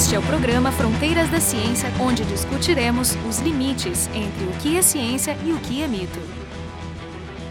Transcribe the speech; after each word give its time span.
Este 0.00 0.14
é 0.14 0.18
o 0.18 0.22
programa 0.22 0.72
Fronteiras 0.72 1.28
da 1.28 1.38
Ciência, 1.38 1.92
onde 2.00 2.24
discutiremos 2.24 3.14
os 3.28 3.38
limites 3.40 4.08
entre 4.14 4.46
o 4.46 4.52
que 4.52 4.78
é 4.78 4.80
ciência 4.80 5.36
e 5.44 5.52
o 5.52 5.58
que 5.58 5.82
é 5.82 5.86
mito. 5.86 6.39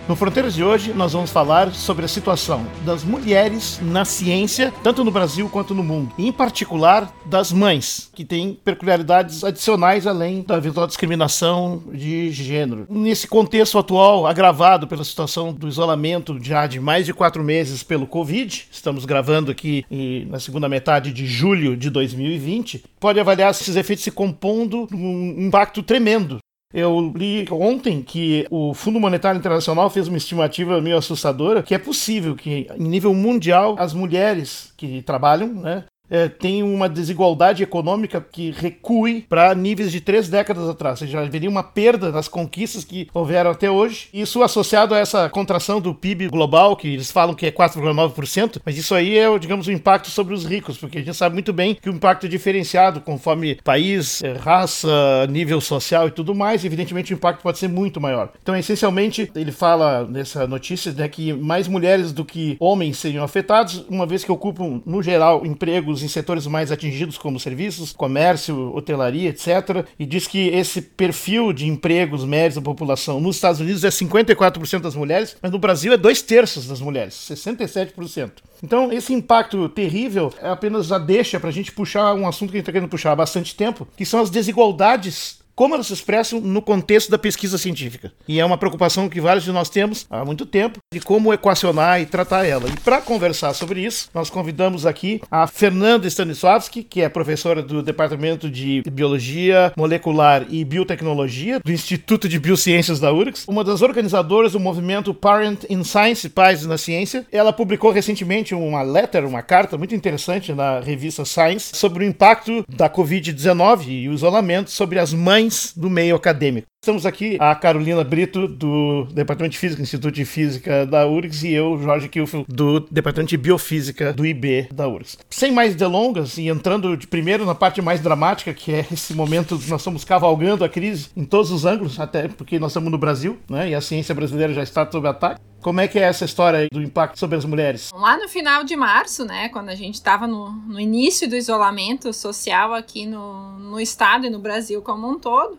No 0.09 0.15
Fronteiras 0.15 0.55
de 0.55 0.63
hoje, 0.63 0.91
nós 0.91 1.13
vamos 1.13 1.29
falar 1.29 1.71
sobre 1.71 2.03
a 2.03 2.07
situação 2.07 2.65
das 2.83 3.03
mulheres 3.03 3.79
na 3.79 4.03
ciência, 4.03 4.73
tanto 4.81 5.03
no 5.03 5.11
Brasil 5.11 5.47
quanto 5.47 5.75
no 5.75 5.83
mundo. 5.83 6.11
Em 6.17 6.31
particular, 6.31 7.13
das 7.27 7.51
mães, 7.51 8.09
que 8.15 8.25
têm 8.25 8.57
peculiaridades 8.65 9.43
adicionais 9.43 10.07
além 10.07 10.41
da 10.41 10.57
eventual 10.57 10.87
discriminação 10.87 11.83
de 11.93 12.31
gênero. 12.31 12.87
Nesse 12.89 13.27
contexto 13.27 13.77
atual, 13.77 14.25
agravado 14.25 14.87
pela 14.87 15.03
situação 15.03 15.53
do 15.53 15.67
isolamento 15.67 16.39
já 16.41 16.65
de 16.65 16.79
mais 16.79 17.05
de 17.05 17.13
quatro 17.13 17.43
meses 17.43 17.83
pelo 17.83 18.07
Covid, 18.07 18.65
estamos 18.71 19.05
gravando 19.05 19.51
aqui 19.51 19.85
na 20.27 20.39
segunda 20.39 20.67
metade 20.67 21.13
de 21.13 21.27
julho 21.27 21.77
de 21.77 21.91
2020, 21.91 22.83
pode 22.99 23.19
avaliar 23.19 23.51
esses 23.51 23.75
efeitos 23.75 24.03
se 24.03 24.09
compondo 24.09 24.87
num 24.89 25.35
impacto 25.37 25.83
tremendo 25.83 26.39
eu 26.73 27.11
li 27.15 27.47
ontem 27.51 28.01
que 28.01 28.45
o 28.49 28.73
Fundo 28.73 28.99
Monetário 28.99 29.39
Internacional 29.39 29.89
fez 29.89 30.07
uma 30.07 30.17
estimativa 30.17 30.79
meio 30.79 30.97
assustadora 30.97 31.63
que 31.63 31.73
é 31.73 31.79
possível 31.79 32.35
que, 32.35 32.67
em 32.77 32.87
nível 32.87 33.13
mundial, 33.13 33.75
as 33.79 33.93
mulheres 33.93 34.71
que 34.77 35.01
trabalham, 35.01 35.53
né, 35.53 35.85
é, 36.09 36.27
tem 36.27 36.63
uma 36.63 36.89
desigualdade 36.89 37.63
econômica 37.63 38.19
que 38.19 38.51
recue 38.51 39.25
para 39.29 39.53
níveis 39.53 39.91
de 39.91 40.01
três 40.01 40.29
décadas 40.29 40.67
atrás. 40.67 41.01
Ou 41.01 41.07
seja, 41.07 41.21
haveria 41.21 41.49
uma 41.49 41.63
perda 41.63 42.11
das 42.11 42.27
conquistas 42.27 42.83
que 42.83 43.07
houveram 43.13 43.51
até 43.51 43.69
hoje. 43.69 44.09
Isso 44.13 44.41
associado 44.43 44.93
a 44.93 44.99
essa 44.99 45.29
contração 45.29 45.79
do 45.79 45.93
PIB 45.93 46.27
global, 46.27 46.75
que 46.75 46.87
eles 46.87 47.11
falam 47.11 47.35
que 47.35 47.45
é 47.45 47.51
4,9%, 47.51 48.61
mas 48.65 48.77
isso 48.77 48.95
aí 48.95 49.17
é, 49.17 49.39
digamos, 49.39 49.67
o 49.67 49.69
um 49.69 49.73
impacto 49.73 50.09
sobre 50.09 50.33
os 50.33 50.45
ricos, 50.45 50.77
porque 50.77 50.97
a 50.97 51.01
gente 51.01 51.15
sabe 51.15 51.33
muito 51.33 51.53
bem 51.53 51.75
que 51.75 51.89
o 51.89 51.93
impacto 51.93 52.25
é 52.25 52.29
diferenciado 52.29 53.01
conforme 53.01 53.55
país, 53.63 54.23
é, 54.23 54.33
raça, 54.33 54.89
nível 55.29 55.61
social 55.61 56.07
e 56.07 56.11
tudo 56.11 56.33
mais. 56.33 56.65
Evidentemente, 56.65 57.13
o 57.13 57.15
impacto 57.15 57.41
pode 57.41 57.57
ser 57.57 57.67
muito 57.67 58.01
maior. 58.01 58.31
Então, 58.41 58.55
essencialmente, 58.55 59.31
ele 59.35 59.51
fala 59.51 60.05
nessa 60.05 60.47
notícia 60.47 60.91
né, 60.91 61.07
que 61.07 61.33
mais 61.33 61.67
mulheres 61.67 62.11
do 62.11 62.25
que 62.25 62.57
homens 62.59 62.97
seriam 62.97 63.23
afetados, 63.23 63.85
uma 63.89 64.05
vez 64.05 64.23
que 64.23 64.31
ocupam, 64.31 64.81
no 64.85 65.01
geral, 65.01 65.45
empregos 65.45 65.98
em 66.03 66.07
setores 66.07 66.47
mais 66.47 66.71
atingidos, 66.71 67.17
como 67.17 67.39
serviços, 67.39 67.91
comércio, 67.91 68.75
hotelaria, 68.75 69.29
etc. 69.29 69.85
E 69.97 70.05
diz 70.05 70.27
que 70.27 70.47
esse 70.49 70.81
perfil 70.81 71.53
de 71.53 71.67
empregos 71.67 72.25
médios 72.25 72.55
da 72.55 72.61
população 72.61 73.19
nos 73.19 73.35
Estados 73.35 73.59
Unidos 73.59 73.83
é 73.83 73.89
54% 73.89 74.81
das 74.81 74.95
mulheres, 74.95 75.35
mas 75.41 75.51
no 75.51 75.59
Brasil 75.59 75.93
é 75.93 75.97
dois 75.97 76.21
terços 76.21 76.67
das 76.67 76.79
mulheres, 76.79 77.13
67%. 77.29 78.31
Então, 78.61 78.91
esse 78.91 79.13
impacto 79.13 79.69
terrível 79.69 80.33
é 80.41 80.49
apenas 80.49 80.91
a 80.91 80.97
deixa 80.97 81.39
para 81.39 81.49
a 81.49 81.53
gente 81.53 81.71
puxar 81.71 82.13
um 82.13 82.27
assunto 82.27 82.51
que 82.51 82.57
a 82.57 82.59
gente 82.59 82.63
está 82.63 82.71
querendo 82.73 82.89
puxar 82.89 83.13
há 83.13 83.15
bastante 83.15 83.55
tempo, 83.55 83.87
que 83.95 84.05
são 84.05 84.19
as 84.19 84.29
desigualdades 84.29 85.38
como 85.59 85.75
elas 85.75 85.87
se 85.87 85.93
expressam 85.93 86.39
no 86.39 86.61
contexto 86.61 87.11
da 87.11 87.17
pesquisa 87.17 87.57
científica. 87.57 88.13
E 88.25 88.39
é 88.39 88.45
uma 88.45 88.57
preocupação 88.57 89.09
que 89.09 89.19
vários 89.19 89.43
de 89.43 89.51
nós 89.51 89.69
temos 89.69 90.07
há 90.09 90.23
muito 90.23 90.45
tempo 90.45 90.79
de 90.89 91.01
como 91.01 91.33
equacionar 91.33 91.99
e 91.99 92.05
tratar 92.05 92.45
ela. 92.45 92.69
E 92.69 92.79
para 92.79 93.01
conversar 93.01 93.53
sobre 93.53 93.81
isso, 93.81 94.09
nós 94.13 94.29
convidamos 94.29 94.85
aqui 94.85 95.19
a 95.29 95.47
Fernanda 95.47 96.07
Stanislavski, 96.07 96.81
que 96.81 97.01
é 97.01 97.09
professora 97.09 97.61
do 97.61 97.83
Departamento 97.83 98.49
de 98.49 98.81
Biologia 98.89 99.73
Molecular 99.75 100.45
e 100.49 100.63
Biotecnologia 100.63 101.59
do 101.59 101.73
Instituto 101.73 102.29
de 102.29 102.39
Biociências 102.39 102.97
da 102.97 103.11
URGS, 103.11 103.43
uma 103.45 103.61
das 103.61 103.81
organizadoras 103.81 104.53
do 104.53 104.61
movimento 104.61 105.13
Parent 105.13 105.65
in 105.69 105.83
Science, 105.83 106.29
Pais 106.29 106.65
na 106.65 106.77
Ciência. 106.77 107.27
Ela 107.33 107.51
publicou 107.51 107.91
recentemente 107.91 108.55
uma 108.55 108.81
letter, 108.81 109.27
uma 109.27 109.41
carta 109.41 109.77
muito 109.77 109.93
interessante 109.93 110.53
na 110.53 110.79
revista 110.79 111.25
Science 111.25 111.75
sobre 111.75 112.05
o 112.05 112.07
impacto 112.07 112.63
da 112.69 112.89
Covid-19 112.89 113.87
e 113.89 114.07
o 114.07 114.13
isolamento 114.13 114.71
sobre 114.71 114.97
as 114.97 115.13
mães 115.13 115.48
do 115.75 115.89
meio 115.89 116.15
acadêmico. 116.15 116.67
Estamos 116.81 117.05
aqui 117.05 117.35
a 117.41 117.53
Carolina 117.55 118.05
Brito, 118.05 118.47
do 118.47 119.03
Departamento 119.11 119.51
de 119.51 119.59
Física, 119.59 119.81
Instituto 119.81 120.13
de 120.13 120.23
Física 120.23 120.85
da 120.85 121.05
URGS, 121.05 121.43
e 121.43 121.51
eu, 121.51 121.77
Jorge 121.77 122.07
Kilfield, 122.07 122.45
do 122.47 122.79
Departamento 122.79 123.31
de 123.31 123.37
Biofísica 123.37 124.13
do 124.13 124.25
IB 124.25 124.69
da 124.71 124.87
URGS. 124.87 125.17
Sem 125.29 125.51
mais 125.51 125.75
delongas, 125.75 126.37
e 126.37 126.47
entrando 126.47 126.95
de 126.95 127.05
primeiro 127.05 127.45
na 127.45 127.53
parte 127.53 127.81
mais 127.81 127.99
dramática, 127.99 128.53
que 128.53 128.73
é 128.73 128.85
esse 128.93 129.13
momento 129.13 129.59
que 129.59 129.69
nós 129.69 129.81
estamos 129.81 130.05
cavalgando 130.05 130.63
a 130.63 130.69
crise 130.69 131.09
em 131.17 131.25
todos 131.25 131.51
os 131.51 131.65
ângulos, 131.65 131.99
até 131.99 132.29
porque 132.29 132.57
nós 132.57 132.71
estamos 132.71 132.89
no 132.89 132.97
Brasil, 132.97 133.37
né, 133.49 133.71
e 133.71 133.75
a 133.75 133.81
ciência 133.81 134.15
brasileira 134.15 134.53
já 134.53 134.63
está 134.63 134.89
sob 134.89 135.05
ataque. 135.05 135.41
Como 135.59 135.81
é 135.81 135.87
que 135.89 135.99
é 135.99 136.03
essa 136.03 136.23
história 136.23 136.65
do 136.71 136.81
impacto 136.81 137.19
sobre 137.19 137.37
as 137.37 137.43
mulheres? 137.43 137.91
Lá 137.93 138.17
no 138.17 138.29
final 138.29 138.63
de 138.63 138.77
março, 138.77 139.25
né, 139.25 139.49
quando 139.49 139.67
a 139.67 139.75
gente 139.75 139.95
estava 139.95 140.25
no, 140.25 140.49
no 140.49 140.79
início 140.79 141.29
do 141.29 141.35
isolamento 141.35 142.13
social 142.13 142.73
aqui 142.73 143.05
no, 143.05 143.59
no 143.59 143.81
estado 143.81 144.25
e 144.25 144.29
no 144.29 144.39
Brasil 144.39 144.81
como 144.81 145.09
um 145.09 145.19
todo, 145.19 145.57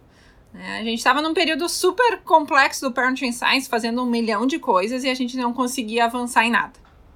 é, 0.54 0.78
a 0.78 0.84
gente 0.84 0.98
estava 0.98 1.22
num 1.22 1.32
período 1.32 1.68
super 1.68 2.20
complexo 2.22 2.80
do 2.80 2.92
Parenting 2.92 3.32
Science, 3.32 3.68
fazendo 3.68 4.02
um 4.02 4.06
milhão 4.06 4.46
de 4.46 4.58
coisas 4.58 5.04
e 5.04 5.08
a 5.08 5.14
gente 5.14 5.36
não 5.36 5.52
conseguia 5.52 6.06
avançar 6.06 6.44
em 6.44 6.50
nada. 6.50 6.72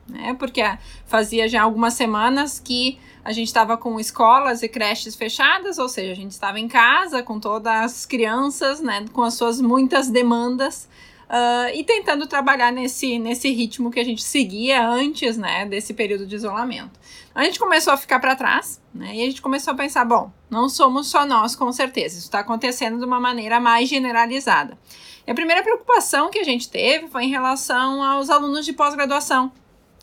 Né? 0.09 0.35
Porque 0.39 0.63
fazia 1.07 1.49
já 1.49 1.63
algumas 1.63 1.95
semanas 1.95 2.61
que 2.61 2.99
a 3.25 3.33
gente 3.33 3.47
estava 3.47 3.77
com 3.77 3.99
escolas 3.99 4.63
e 4.63 4.69
creches 4.69 5.17
fechadas, 5.17 5.79
ou 5.79 5.89
seja, 5.89 6.13
a 6.13 6.17
gente 6.17 6.33
estava 6.33 6.61
em 6.61 6.69
casa 6.69 7.23
com 7.23 7.41
todas 7.41 7.73
as 7.73 8.07
crianças, 8.07 8.81
né, 8.81 9.07
com 9.13 9.23
as 9.23 9.35
suas 9.35 9.61
muitas 9.61 10.11
demandas. 10.11 10.87
Uh, 11.25 11.75
e 11.75 11.83
tentando 11.83 12.27
trabalhar 12.27 12.71
nesse, 12.71 13.19
nesse 13.19 13.51
ritmo 13.51 13.91
que 13.91 13.99
a 13.99 14.05
gente 14.05 14.23
seguia 14.23 14.87
antes 14.87 15.37
né, 15.39 15.65
desse 15.65 15.95
período 15.95 16.27
de 16.27 16.35
isolamento. 16.35 17.01
A 17.35 17.43
gente 17.45 17.59
começou 17.59 17.93
a 17.93 17.97
ficar 17.97 18.21
para 18.21 18.37
trás, 18.37 18.81
né? 18.95 19.17
E 19.17 19.23
a 19.23 19.27
gente 19.27 19.43
começou 19.43 19.73
a 19.73 19.77
pensar: 19.77 20.05
bom, 20.05 20.31
não 20.49 20.69
somos 20.69 21.09
só 21.09 21.27
nós, 21.27 21.57
com 21.57 21.73
certeza. 21.73 22.17
Isso 22.17 22.27
está 22.27 22.41
acontecendo 22.41 22.99
de 22.99 23.05
uma 23.05 23.19
maneira 23.19 23.59
mais 23.59 23.89
generalizada. 23.89 24.79
E 25.27 25.31
a 25.31 25.35
primeira 25.35 25.63
preocupação 25.63 26.31
que 26.31 26.39
a 26.39 26.45
gente 26.45 26.69
teve 26.69 27.09
foi 27.09 27.25
em 27.25 27.31
relação 27.31 28.03
aos 28.05 28.31
alunos 28.31 28.65
de 28.65 28.73
pós-graduação, 28.73 29.51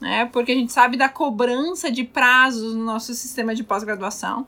né? 0.02 0.26
Porque 0.26 0.52
a 0.52 0.56
gente 0.56 0.74
sabe 0.74 0.98
da 0.98 1.08
cobrança 1.08 1.90
de 1.90 2.03
prazos 2.03 2.76
no 2.76 2.84
nosso 2.84 3.14
sistema 3.14 3.56
de 3.56 3.64
pós-graduação. 3.64 4.46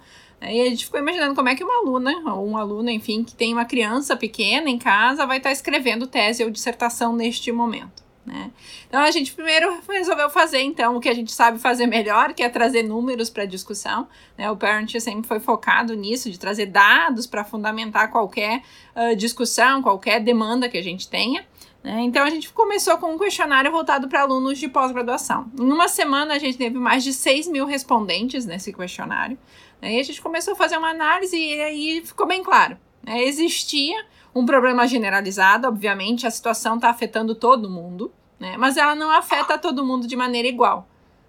E 0.51 0.61
a 0.61 0.69
gente 0.69 0.85
ficou 0.85 0.99
imaginando 0.99 1.35
como 1.35 1.49
é 1.49 1.55
que 1.55 1.63
uma 1.63 1.77
aluna, 1.79 2.33
ou 2.33 2.47
um 2.47 2.57
aluno, 2.57 2.89
enfim, 2.89 3.23
que 3.23 3.35
tem 3.35 3.53
uma 3.53 3.65
criança 3.65 4.15
pequena 4.15 4.69
em 4.69 4.77
casa, 4.77 5.25
vai 5.25 5.37
estar 5.37 5.51
escrevendo 5.51 6.07
tese 6.07 6.43
ou 6.43 6.49
dissertação 6.49 7.15
neste 7.15 7.51
momento. 7.51 8.03
Né? 8.25 8.51
Então 8.87 9.01
a 9.01 9.11
gente 9.11 9.33
primeiro 9.33 9.81
resolveu 9.89 10.29
fazer 10.29 10.61
então 10.61 10.95
o 10.95 10.99
que 11.01 11.09
a 11.09 11.13
gente 11.13 11.31
sabe 11.31 11.59
fazer 11.59 11.87
melhor, 11.87 12.33
que 12.33 12.41
é 12.41 12.47
trazer 12.47 12.83
números 12.83 13.29
para 13.29 13.45
discussão. 13.45 14.07
Né? 14.37 14.49
O 14.49 14.55
Parent 14.55 14.97
sempre 14.99 15.27
foi 15.27 15.39
focado 15.39 15.93
nisso, 15.93 16.31
de 16.31 16.39
trazer 16.39 16.67
dados 16.67 17.27
para 17.27 17.43
fundamentar 17.43 18.09
qualquer 18.09 18.61
uh, 18.95 19.15
discussão, 19.15 19.81
qualquer 19.81 20.21
demanda 20.21 20.69
que 20.69 20.77
a 20.77 20.83
gente 20.83 21.09
tenha. 21.09 21.45
Né? 21.83 22.01
Então 22.01 22.23
a 22.23 22.29
gente 22.29 22.51
começou 22.53 22.97
com 22.97 23.13
um 23.13 23.17
questionário 23.17 23.71
voltado 23.71 24.07
para 24.07 24.21
alunos 24.21 24.57
de 24.57 24.69
pós-graduação. 24.69 25.51
Em 25.59 25.71
uma 25.71 25.87
semana 25.87 26.35
a 26.35 26.39
gente 26.39 26.57
teve 26.57 26.77
mais 26.77 27.03
de 27.03 27.13
6 27.13 27.47
mil 27.49 27.65
respondentes 27.65 28.45
nesse 28.45 28.71
questionário. 28.71 29.37
Né? 29.81 29.95
E 29.95 29.99
a 29.99 30.03
gente 30.03 30.21
começou 30.21 30.53
a 30.53 30.55
fazer 30.55 30.77
uma 30.77 30.89
análise 30.89 31.37
e 31.37 31.61
aí 31.61 32.01
ficou 32.05 32.25
bem 32.25 32.41
claro. 32.41 32.77
Né? 33.03 33.23
Existia 33.23 34.05
um 34.33 34.45
problema 34.45 34.87
generalizado, 34.87 35.67
obviamente, 35.67 36.25
a 36.25 36.31
situação 36.31 36.75
está 36.75 36.89
afetando 36.89 37.35
todo 37.35 37.69
mundo, 37.69 38.11
né? 38.39 38.55
Mas 38.57 38.77
ela 38.77 38.95
não 38.95 39.11
afeta 39.11 39.59
todo 39.59 39.85
mundo 39.85 40.07
de 40.07 40.15
maneira 40.15 40.47
igual. 40.47 40.87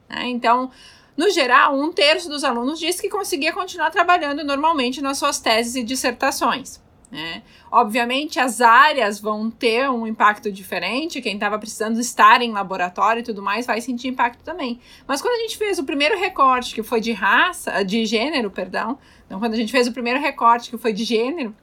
Né? 0.08 0.28
Então, 0.28 0.70
no 1.16 1.28
geral, 1.30 1.78
um 1.78 1.92
terço 1.92 2.28
dos 2.28 2.44
alunos 2.44 2.78
disse 2.78 3.02
que 3.02 3.10
conseguia 3.10 3.52
continuar 3.52 3.90
trabalhando 3.90 4.42
normalmente 4.42 5.02
nas 5.02 5.18
suas 5.18 5.38
teses 5.38 5.74
e 5.74 5.82
dissertações. 5.82 6.82
Né? 7.14 7.44
Obviamente, 7.70 8.40
as 8.40 8.60
áreas 8.60 9.20
vão 9.20 9.48
ter 9.48 9.88
um 9.88 10.04
impacto 10.04 10.50
diferente. 10.50 11.22
Quem 11.22 11.34
estava 11.34 11.56
precisando 11.60 12.00
estar 12.00 12.42
em 12.42 12.50
laboratório 12.50 13.20
e 13.20 13.22
tudo 13.22 13.40
mais 13.40 13.66
vai 13.66 13.80
sentir 13.80 14.08
impacto 14.08 14.42
também. 14.42 14.80
Mas 15.06 15.22
quando 15.22 15.36
a 15.36 15.42
gente 15.42 15.56
fez 15.56 15.78
o 15.78 15.84
primeiro 15.84 16.18
recorte, 16.18 16.74
que 16.74 16.82
foi 16.82 17.00
de 17.00 17.12
raça, 17.12 17.84
de 17.84 18.04
gênero, 18.04 18.50
perdão, 18.50 18.98
então 19.24 19.38
quando 19.38 19.54
a 19.54 19.56
gente 19.56 19.70
fez 19.70 19.86
o 19.86 19.92
primeiro 19.92 20.18
recorte, 20.18 20.70
que 20.70 20.76
foi 20.76 20.92
de 20.92 21.04
gênero, 21.04 21.54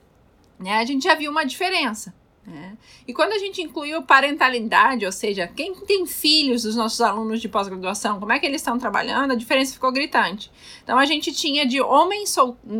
né, 0.57 0.75
a 0.75 0.85
gente 0.85 1.03
já 1.03 1.15
viu 1.15 1.29
uma 1.29 1.43
diferença. 1.43 2.13
Né? 2.47 2.77
E 3.05 3.13
quando 3.13 3.33
a 3.33 3.37
gente 3.37 3.61
incluiu 3.61 4.03
parentalidade, 4.03 5.05
ou 5.05 5.11
seja, 5.11 5.47
quem 5.47 5.75
tem 5.75 6.05
filhos 6.05 6.63
dos 6.63 6.77
nossos 6.77 7.01
alunos 7.01 7.41
de 7.41 7.49
pós-graduação, 7.49 8.21
como 8.21 8.31
é 8.31 8.39
que 8.39 8.45
eles 8.45 8.61
estão 8.61 8.79
trabalhando, 8.79 9.31
a 9.31 9.35
diferença 9.35 9.73
ficou 9.73 9.91
gritante. 9.91 10.49
Então 10.81 10.97
a 10.97 11.05
gente 11.05 11.33
tinha 11.33 11.65
de 11.65 11.81
homens 11.81 12.35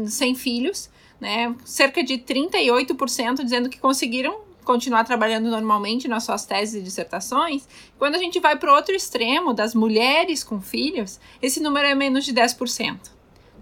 sem 0.08 0.36
filhos, 0.36 0.90
né, 1.22 1.56
cerca 1.64 2.04
de 2.04 2.18
38% 2.18 3.44
dizendo 3.44 3.70
que 3.70 3.80
conseguiram 3.80 4.42
continuar 4.66 5.04
trabalhando 5.04 5.50
normalmente 5.50 6.08
nas 6.08 6.24
suas 6.24 6.46
teses 6.46 6.82
e 6.82 6.84
dissertações. 6.84 7.68
Quando 7.98 8.16
a 8.16 8.18
gente 8.18 8.40
vai 8.40 8.58
para 8.58 8.72
o 8.72 8.76
outro 8.76 8.96
extremo, 8.96 9.54
das 9.54 9.76
mulheres 9.76 10.44
com 10.44 10.60
filhos, 10.60 11.20
esse 11.42 11.60
número 11.60 11.88
é 11.88 11.96
menos 11.96 12.26
de 12.26 12.34
10%. 12.34 13.00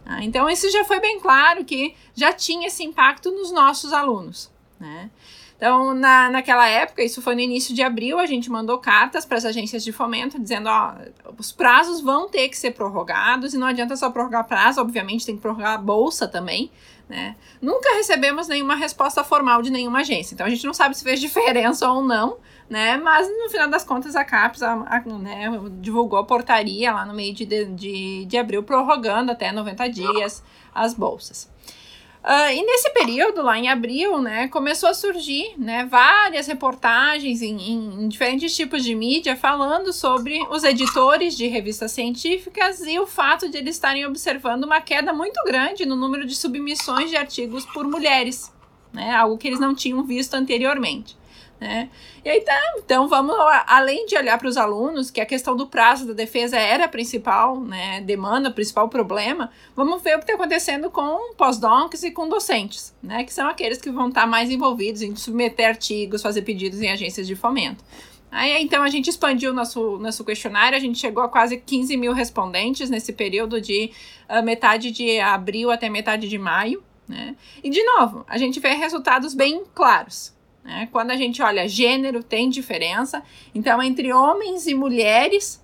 Ah, 0.06 0.24
então, 0.24 0.50
isso 0.50 0.72
já 0.72 0.84
foi 0.86 1.00
bem 1.00 1.20
claro 1.20 1.64
que 1.64 1.94
já 2.16 2.34
tinha 2.34 2.68
esse 2.68 2.84
impacto 2.84 3.30
nos 3.30 3.52
nossos 3.52 3.94
alunos. 3.94 4.50
Né? 4.80 5.10
Então, 5.56 5.94
na, 5.94 6.30
naquela 6.30 6.68
época, 6.68 7.04
isso 7.04 7.22
foi 7.22 7.36
no 7.36 7.42
início 7.42 7.76
de 7.76 7.84
abril, 7.84 8.18
a 8.18 8.26
gente 8.26 8.50
mandou 8.50 8.78
cartas 8.78 9.26
para 9.26 9.38
as 9.38 9.44
agências 9.44 9.84
de 9.84 9.92
fomento 9.92 10.40
dizendo: 10.40 10.70
ó, 10.70 10.94
os 11.38 11.52
prazos 11.52 12.00
vão 12.00 12.30
ter 12.30 12.48
que 12.48 12.58
ser 12.58 12.72
prorrogados 12.72 13.54
e 13.54 13.58
não 13.58 13.68
adianta 13.68 13.96
só 13.98 14.10
prorrogar 14.10 14.48
prazo, 14.48 14.80
obviamente 14.80 15.26
tem 15.26 15.36
que 15.36 15.42
prorrogar 15.42 15.74
a 15.74 15.78
bolsa 15.78 16.28
também. 16.28 16.72
Né? 17.10 17.36
Nunca 17.60 17.96
recebemos 17.96 18.48
nenhuma 18.48 18.76
resposta 18.76 19.24
formal 19.24 19.64
de 19.64 19.72
nenhuma 19.72 20.02
agência, 20.02 20.36
então 20.36 20.46
a 20.46 20.50
gente 20.50 20.64
não 20.64 20.76
sabe 20.76 20.96
se 20.96 21.04
fez 21.04 21.20
diferença 21.20 21.90
ou 21.90 22.04
não, 22.04 22.38
né? 22.70 22.98
Mas 22.98 23.28
no 23.28 23.50
final 23.50 23.68
das 23.68 23.84
contas 23.84 24.16
a 24.16 24.24
CAPES 24.24 24.62
a, 24.62 24.74
a, 24.74 25.00
né, 25.18 25.50
divulgou 25.82 26.20
a 26.20 26.24
portaria 26.24 26.94
lá 26.94 27.08
no 27.08 27.16
meio 27.16 27.34
de, 27.34 27.46
de, 27.66 28.26
de 28.26 28.38
abril, 28.38 28.62
prorrogando 28.62 29.32
até 29.32 29.52
90 29.52 29.90
dias 29.90 30.44
as 30.74 30.94
bolsas. 30.94 31.50
Uh, 32.24 32.52
e 32.54 32.62
nesse 32.64 32.90
período, 32.92 33.42
lá 33.42 33.58
em 33.58 33.70
abril, 33.70 34.22
né, 34.22 34.50
começou 34.50 34.90
a 34.90 34.94
surgir 34.94 35.54
né, 35.58 35.86
várias 35.86 36.48
reportagens 36.48 37.42
em, 37.42 37.56
em, 37.56 38.04
em, 38.04 38.08
diferentes 38.10 38.54
tipos 38.54 38.84
de 38.84 38.94
mídia 38.94 39.38
falando 39.38 39.94
sobre 39.94 40.38
os 40.50 40.66
editores 40.66 41.38
de 41.38 41.48
revistas 41.48 41.94
científicas 41.94 42.82
e 42.82 43.00
o 43.00 43.08
fato 43.08 43.48
de 43.48 43.58
eles 43.58 43.76
estarem 43.76 44.06
observando 44.06 44.66
uma 44.66 44.82
queda 44.82 45.14
muito 45.14 45.42
grande 45.46 45.86
no 45.86 45.96
número 45.96 46.26
de 46.26 46.36
submissões 46.36 47.10
de 47.10 47.16
artigos 47.16 47.66
por 47.66 47.88
mulheres, 47.88 48.52
né, 48.92 49.16
algo 49.16 49.38
que 49.38 49.48
eles 49.48 49.60
não 49.60 49.74
tinham 49.74 50.04
visto 50.04 50.34
anteriormente. 50.34 51.19
Né? 51.60 51.90
E 52.24 52.30
aí 52.30 52.42
tá, 52.42 52.58
então 52.78 53.10
vamos, 53.10 53.36
além 53.68 54.06
de 54.06 54.16
olhar 54.16 54.38
para 54.38 54.48
os 54.48 54.56
alunos, 54.56 55.12
que 55.12 55.20
a 55.20 55.26
questão 55.26 55.58
do 55.58 55.68
prazo 55.68 56.08
da 56.08 56.14
defesa 56.14 56.58
era 56.58 56.86
a 56.86 56.88
principal 56.88 57.60
né, 57.60 58.00
demanda, 58.02 58.50
o 58.50 58.54
principal 58.54 58.88
problema, 58.88 59.52
vamos 59.76 60.02
ver 60.02 60.16
o 60.16 60.20
que 60.20 60.24
está 60.24 60.36
acontecendo 60.36 60.90
com 60.90 61.34
pós-docs 61.36 62.04
e 62.04 62.12
com 62.12 62.30
docentes, 62.30 62.96
né, 63.04 63.26
que 63.26 63.34
são 63.34 63.48
aqueles 63.48 63.80
que 63.80 63.92
vão 63.92 64.08
estar 64.08 64.22
tá 64.22 64.28
mais 64.28 64.50
envolvidos 64.50 65.02
em 65.02 65.14
submeter 65.18 65.68
artigos, 65.68 66.22
fazer 66.22 66.44
pedidos 66.44 66.82
em 66.82 66.90
agências 66.90 67.28
de 67.28 67.36
fomento. 67.36 67.84
Aí 68.32 68.62
então 68.62 68.84
a 68.84 68.90
gente 68.90 69.10
expandiu 69.10 69.54
nosso, 69.54 69.98
nosso 69.98 70.24
questionário, 70.24 70.78
a 70.78 70.82
gente 70.82 70.98
chegou 71.00 71.24
a 71.24 71.28
quase 71.28 71.58
15 71.58 71.98
mil 71.98 72.14
respondentes 72.14 72.90
nesse 72.90 73.12
período 73.12 73.60
de 73.60 73.92
uh, 74.30 74.44
metade 74.44 74.92
de 74.92 75.20
abril 75.20 75.72
até 75.72 75.90
metade 75.90 76.30
de 76.30 76.38
maio. 76.38 76.84
Né? 77.08 77.36
E 77.64 77.72
de 77.72 77.84
novo, 77.84 78.24
a 78.30 78.38
gente 78.38 78.60
vê 78.60 78.70
resultados 78.74 79.34
bem 79.34 79.64
claros. 79.74 80.32
Né? 80.70 80.88
Quando 80.92 81.10
a 81.10 81.18
gente 81.18 81.42
olha 81.42 81.68
gênero, 81.68 82.24
tem 82.24 82.48
diferença. 82.48 83.24
Então, 83.56 83.82
entre 83.82 84.14
homens 84.14 84.68
e 84.68 84.76
mulheres, 84.76 85.60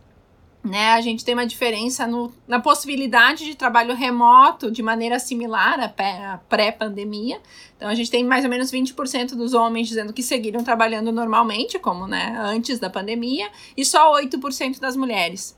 né, 0.63 0.94
a 0.94 1.02
gente 1.02 1.24
tem 1.24 1.36
uma 1.36 1.46
diferença 1.46 2.07
no, 2.07 2.34
na 2.48 2.60
possibilidade 2.60 3.46
de 3.46 3.54
trabalho 3.54 3.94
remoto 3.94 4.72
de 4.72 4.81
maneira 4.81 5.19
similar 5.19 5.80
à 5.80 6.38
pré-pandemia. 6.50 7.40
Então, 7.78 7.88
a 7.88 7.94
gente 7.94 8.10
tem 8.10 8.25
mais 8.25 8.44
ou 8.44 8.50
menos 8.50 8.72
20% 8.72 9.36
dos 9.36 9.54
homens 9.54 9.88
dizendo 9.88 10.12
que 10.12 10.24
seguiram 10.24 10.63
trabalhando 10.63 11.12
normalmente, 11.12 11.78
como 11.78 12.08
né, 12.08 12.36
antes 12.40 12.80
da 12.80 12.90
pandemia, 12.90 13.48
e 13.78 13.86
só 13.86 14.12
8% 14.16 14.80
das 14.80 14.96
mulheres. 14.98 15.56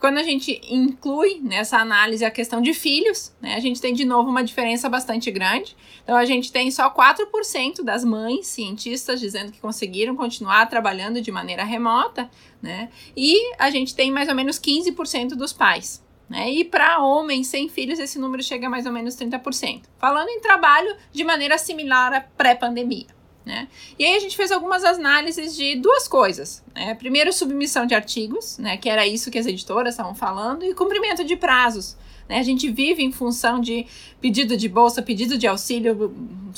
Quando 0.00 0.16
a 0.16 0.22
gente 0.22 0.58
inclui 0.64 1.40
nessa 1.42 1.76
análise 1.76 2.24
a 2.24 2.30
questão 2.30 2.62
de 2.62 2.72
filhos, 2.72 3.34
né, 3.40 3.54
a 3.54 3.60
gente 3.60 3.80
tem 3.82 3.92
de 3.92 4.06
novo 4.06 4.30
uma 4.30 4.42
diferença 4.42 4.88
bastante 4.88 5.30
grande. 5.30 5.76
Então 6.02 6.16
a 6.16 6.24
gente 6.24 6.50
tem 6.50 6.70
só 6.70 6.90
4% 6.90 7.82
das 7.82 8.02
mães 8.02 8.46
cientistas 8.46 9.20
dizendo 9.20 9.52
que 9.52 9.60
conseguiram 9.60 10.16
continuar 10.16 10.64
trabalhando 10.66 11.20
de 11.20 11.30
maneira 11.30 11.64
remota, 11.64 12.30
né? 12.62 12.88
E 13.14 13.54
a 13.58 13.70
gente 13.70 13.94
tem 13.94 14.10
mais 14.10 14.30
ou 14.30 14.34
menos 14.34 14.58
15% 14.58 15.34
dos 15.34 15.52
pais. 15.52 16.02
Né? 16.30 16.50
E 16.50 16.64
para 16.64 17.00
homens 17.00 17.48
sem 17.48 17.68
filhos, 17.68 17.98
esse 17.98 18.18
número 18.18 18.42
chega 18.42 18.68
a 18.68 18.70
mais 18.70 18.86
ou 18.86 18.92
menos 18.92 19.16
30%. 19.16 19.82
Falando 19.98 20.28
em 20.28 20.40
trabalho 20.40 20.96
de 21.12 21.24
maneira 21.24 21.58
similar 21.58 22.14
à 22.14 22.20
pré-pandemia. 22.20 23.19
Né? 23.44 23.68
E 23.98 24.04
aí 24.04 24.16
a 24.16 24.20
gente 24.20 24.36
fez 24.36 24.52
algumas 24.52 24.84
análises 24.84 25.56
de 25.56 25.74
duas 25.76 26.06
coisas. 26.06 26.62
Né? 26.74 26.94
Primeiro, 26.94 27.32
submissão 27.32 27.86
de 27.86 27.94
artigos, 27.94 28.58
né? 28.58 28.76
que 28.76 28.88
era 28.88 29.06
isso 29.06 29.30
que 29.30 29.38
as 29.38 29.46
editoras 29.46 29.94
estavam 29.94 30.14
falando, 30.14 30.64
e 30.64 30.74
cumprimento 30.74 31.24
de 31.24 31.36
prazos. 31.36 31.96
Né? 32.28 32.38
A 32.38 32.42
gente 32.42 32.70
vive 32.70 33.02
em 33.02 33.10
função 33.10 33.60
de 33.60 33.86
pedido 34.20 34.56
de 34.56 34.68
bolsa, 34.68 35.02
pedido 35.02 35.38
de 35.38 35.46
auxílio, 35.46 36.14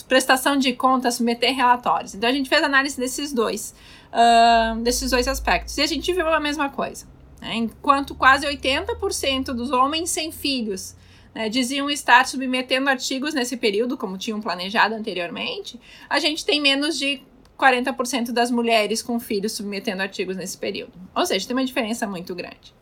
prestação 0.08 0.56
de 0.56 0.72
contas, 0.72 1.14
submeter 1.14 1.54
relatórios. 1.54 2.14
Então 2.14 2.28
a 2.28 2.32
gente 2.32 2.48
fez 2.48 2.62
análise 2.62 2.98
desses 2.98 3.32
dois, 3.32 3.74
uh, 4.12 4.78
desses 4.80 5.10
dois 5.10 5.28
aspectos. 5.28 5.78
E 5.78 5.82
a 5.82 5.86
gente 5.86 6.12
viu 6.12 6.28
a 6.28 6.40
mesma 6.40 6.68
coisa. 6.68 7.06
Né? 7.40 7.54
Enquanto 7.54 8.14
quase 8.14 8.46
80% 8.46 9.46
dos 9.52 9.70
homens 9.70 10.10
sem 10.10 10.30
filhos 10.32 10.94
né, 11.34 11.48
diziam 11.48 11.90
estar 11.90 12.26
submetendo 12.26 12.88
artigos 12.88 13.34
nesse 13.34 13.56
período, 13.56 13.96
como 13.96 14.18
tinham 14.18 14.40
planejado 14.40 14.94
anteriormente, 14.94 15.80
a 16.08 16.18
gente 16.18 16.44
tem 16.44 16.60
menos 16.60 16.98
de 16.98 17.22
40% 17.58 18.32
das 18.32 18.50
mulheres 18.50 19.02
com 19.02 19.20
filhos 19.20 19.52
submetendo 19.52 20.02
artigos 20.02 20.36
nesse 20.36 20.58
período. 20.58 20.92
Ou 21.14 21.24
seja, 21.24 21.46
tem 21.46 21.56
uma 21.56 21.64
diferença 21.64 22.06
muito 22.06 22.34
grande. 22.34 22.74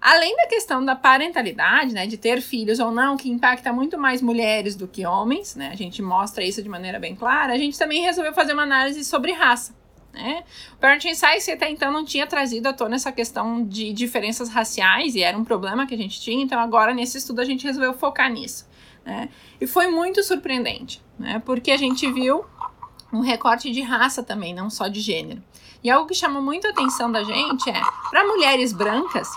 Além 0.00 0.36
da 0.36 0.46
questão 0.46 0.84
da 0.84 0.94
parentalidade, 0.94 1.94
né, 1.94 2.06
de 2.06 2.18
ter 2.18 2.42
filhos 2.42 2.78
ou 2.78 2.90
não, 2.90 3.16
que 3.16 3.30
impacta 3.30 3.72
muito 3.72 3.98
mais 3.98 4.20
mulheres 4.20 4.76
do 4.76 4.86
que 4.86 5.06
homens, 5.06 5.56
né, 5.56 5.70
a 5.72 5.74
gente 5.74 6.02
mostra 6.02 6.44
isso 6.44 6.62
de 6.62 6.68
maneira 6.68 7.00
bem 7.00 7.16
clara, 7.16 7.54
a 7.54 7.58
gente 7.58 7.78
também 7.78 8.02
resolveu 8.02 8.34
fazer 8.34 8.52
uma 8.52 8.64
análise 8.64 9.02
sobre 9.02 9.32
raça. 9.32 9.74
Né? 10.14 10.44
O 10.74 10.76
Parenting 10.76 11.14
Science 11.14 11.50
até 11.50 11.68
então 11.68 11.92
não 11.92 12.04
tinha 12.04 12.24
trazido 12.24 12.68
à 12.68 12.72
tona 12.72 12.94
essa 12.94 13.10
questão 13.10 13.66
de 13.66 13.92
diferenças 13.92 14.48
raciais 14.48 15.16
e 15.16 15.22
era 15.22 15.36
um 15.36 15.44
problema 15.44 15.86
que 15.86 15.94
a 15.94 15.98
gente 15.98 16.20
tinha, 16.20 16.42
então 16.42 16.58
agora 16.60 16.94
nesse 16.94 17.18
estudo 17.18 17.40
a 17.40 17.44
gente 17.44 17.66
resolveu 17.66 17.92
focar 17.92 18.30
nisso. 18.30 18.66
Né? 19.04 19.28
E 19.60 19.66
foi 19.66 19.88
muito 19.88 20.22
surpreendente, 20.22 21.02
né? 21.18 21.42
porque 21.44 21.72
a 21.72 21.76
gente 21.76 22.10
viu 22.12 22.44
um 23.12 23.20
recorte 23.20 23.72
de 23.72 23.82
raça 23.82 24.22
também, 24.22 24.54
não 24.54 24.70
só 24.70 24.86
de 24.86 25.00
gênero. 25.00 25.42
E 25.82 25.90
algo 25.90 26.08
que 26.08 26.14
chama 26.14 26.40
muito 26.40 26.66
a 26.66 26.70
atenção 26.70 27.10
da 27.10 27.24
gente 27.24 27.68
é, 27.68 27.80
para 28.08 28.24
mulheres 28.24 28.72
brancas, 28.72 29.28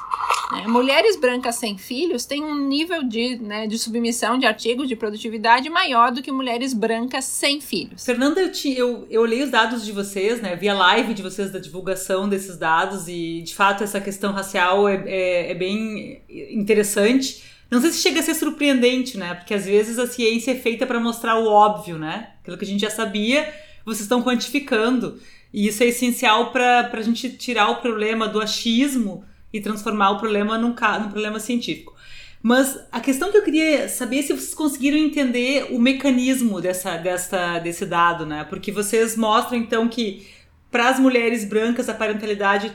né, 0.51 0.65
mulheres 0.67 1.15
brancas 1.19 1.55
sem 1.55 1.77
filhos 1.77 2.25
têm 2.25 2.43
um 2.43 2.67
nível 2.67 3.03
de, 3.03 3.37
né, 3.37 3.67
de 3.67 3.77
submissão 3.77 4.37
de 4.37 4.45
artigos 4.45 4.87
de 4.87 4.95
produtividade 4.95 5.69
maior 5.69 6.11
do 6.11 6.21
que 6.21 6.31
mulheres 6.31 6.73
brancas 6.73 7.25
sem 7.25 7.59
filhos. 7.59 8.05
Fernanda, 8.05 8.41
eu, 8.41 8.51
te, 8.51 8.75
eu, 8.75 9.05
eu 9.09 9.21
olhei 9.21 9.43
os 9.43 9.49
dados 9.49 9.85
de 9.85 9.91
vocês, 9.91 10.41
né, 10.41 10.55
vi 10.55 10.69
a 10.69 10.73
live 10.73 11.13
de 11.13 11.21
vocês 11.21 11.51
da 11.51 11.59
divulgação 11.59 12.29
desses 12.29 12.57
dados 12.57 13.07
e, 13.07 13.41
de 13.41 13.53
fato, 13.53 13.83
essa 13.83 13.99
questão 13.99 14.31
racial 14.31 14.87
é, 14.87 15.03
é, 15.05 15.51
é 15.51 15.55
bem 15.55 16.21
interessante. 16.51 17.43
Não 17.69 17.81
sei 17.81 17.91
se 17.91 18.01
chega 18.01 18.21
a 18.21 18.23
ser 18.23 18.33
surpreendente, 18.33 19.17
né? 19.17 19.33
Porque 19.33 19.53
às 19.53 19.65
vezes 19.65 19.99
a 19.99 20.07
ciência 20.07 20.51
é 20.51 20.55
feita 20.55 20.87
para 20.87 21.01
mostrar 21.01 21.37
o 21.37 21.47
óbvio, 21.47 21.97
né? 21.97 22.29
Aquilo 22.41 22.57
que 22.57 22.63
a 22.63 22.67
gente 22.67 22.79
já 22.79 22.89
sabia, 22.89 23.53
vocês 23.83 24.03
estão 24.03 24.23
quantificando. 24.23 25.19
E 25.53 25.67
isso 25.67 25.83
é 25.83 25.87
essencial 25.87 26.51
para 26.51 26.89
a 26.93 27.01
gente 27.01 27.29
tirar 27.31 27.69
o 27.69 27.81
problema 27.81 28.27
do 28.27 28.39
achismo 28.39 29.25
e 29.57 29.61
transformar 29.61 30.11
o 30.11 30.19
problema 30.19 30.57
num, 30.57 30.69
num 30.69 31.09
problema 31.09 31.39
científico. 31.39 31.95
Mas 32.41 32.79
a 32.91 32.99
questão 32.99 33.31
que 33.31 33.37
eu 33.37 33.43
queria 33.43 33.89
saber 33.89 34.19
é 34.19 34.21
se 34.21 34.33
vocês 34.33 34.53
conseguiram 34.53 34.97
entender 34.97 35.67
o 35.71 35.79
mecanismo 35.79 36.61
dessa, 36.61 36.95
dessa, 36.97 37.59
desse 37.59 37.85
dado, 37.85 38.25
né? 38.25 38.45
Porque 38.45 38.71
vocês 38.71 39.17
mostram 39.17 39.57
então 39.57 39.87
que 39.87 40.27
para 40.71 40.89
as 40.89 40.99
mulheres 40.99 41.43
brancas 41.45 41.89
a 41.89 41.93
parentalidade 41.93 42.71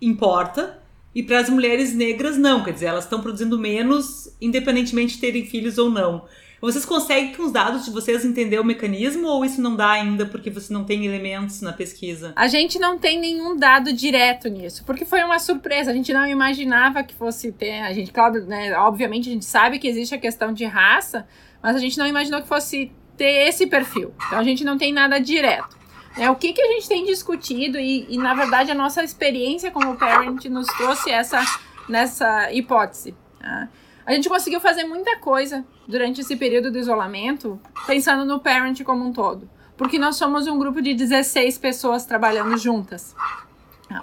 importa 0.00 0.78
e 1.14 1.22
para 1.22 1.40
as 1.40 1.48
mulheres 1.48 1.94
negras 1.94 2.36
não, 2.36 2.62
quer 2.62 2.72
dizer, 2.72 2.86
elas 2.86 3.04
estão 3.04 3.22
produzindo 3.22 3.58
menos 3.58 4.36
independentemente 4.40 5.14
de 5.14 5.20
terem 5.20 5.46
filhos 5.46 5.78
ou 5.78 5.90
não. 5.90 6.26
Vocês 6.60 6.86
conseguem 6.86 7.34
com 7.34 7.44
os 7.44 7.52
dados 7.52 7.84
de 7.84 7.90
vocês 7.90 8.24
entender 8.24 8.58
o 8.58 8.64
mecanismo 8.64 9.28
ou 9.28 9.44
isso 9.44 9.60
não 9.60 9.76
dá 9.76 9.90
ainda 9.90 10.24
porque 10.24 10.50
você 10.50 10.72
não 10.72 10.84
tem 10.84 11.04
elementos 11.04 11.60
na 11.60 11.72
pesquisa? 11.72 12.32
A 12.34 12.48
gente 12.48 12.78
não 12.78 12.98
tem 12.98 13.20
nenhum 13.20 13.56
dado 13.56 13.92
direto 13.92 14.48
nisso, 14.48 14.82
porque 14.84 15.04
foi 15.04 15.22
uma 15.22 15.38
surpresa. 15.38 15.90
A 15.90 15.94
gente 15.94 16.12
não 16.12 16.26
imaginava 16.26 17.02
que 17.02 17.14
fosse 17.14 17.52
ter. 17.52 17.80
A 17.82 17.92
gente, 17.92 18.10
claro, 18.10 18.46
né, 18.46 18.76
obviamente 18.78 19.28
a 19.28 19.32
gente 19.32 19.44
sabe 19.44 19.78
que 19.78 19.86
existe 19.86 20.14
a 20.14 20.18
questão 20.18 20.52
de 20.52 20.64
raça, 20.64 21.26
mas 21.62 21.76
a 21.76 21.78
gente 21.78 21.98
não 21.98 22.06
imaginou 22.06 22.40
que 22.40 22.48
fosse 22.48 22.90
ter 23.16 23.48
esse 23.48 23.66
perfil. 23.66 24.12
Então 24.26 24.38
a 24.38 24.44
gente 24.44 24.64
não 24.64 24.78
tem 24.78 24.92
nada 24.92 25.18
direto. 25.18 25.76
É, 26.16 26.30
o 26.30 26.34
que, 26.34 26.54
que 26.54 26.62
a 26.62 26.72
gente 26.72 26.88
tem 26.88 27.04
discutido 27.04 27.78
e, 27.78 28.06
e, 28.08 28.16
na 28.16 28.32
verdade, 28.32 28.70
a 28.70 28.74
nossa 28.74 29.04
experiência 29.04 29.70
como 29.70 29.96
parent 29.96 30.46
nos 30.46 30.66
trouxe 30.68 31.10
essa, 31.10 31.44
nessa 31.86 32.50
hipótese. 32.50 33.14
Tá? 33.38 33.68
A 34.06 34.12
gente 34.12 34.28
conseguiu 34.28 34.60
fazer 34.60 34.84
muita 34.84 35.16
coisa 35.18 35.66
durante 35.88 36.20
esse 36.20 36.36
período 36.36 36.70
do 36.70 36.78
isolamento, 36.78 37.60
pensando 37.88 38.24
no 38.24 38.38
parent 38.38 38.82
como 38.84 39.04
um 39.04 39.12
todo. 39.12 39.50
Porque 39.76 39.98
nós 39.98 40.14
somos 40.14 40.46
um 40.46 40.58
grupo 40.58 40.80
de 40.80 40.94
16 40.94 41.58
pessoas 41.58 42.06
trabalhando 42.06 42.56
juntas. 42.56 43.16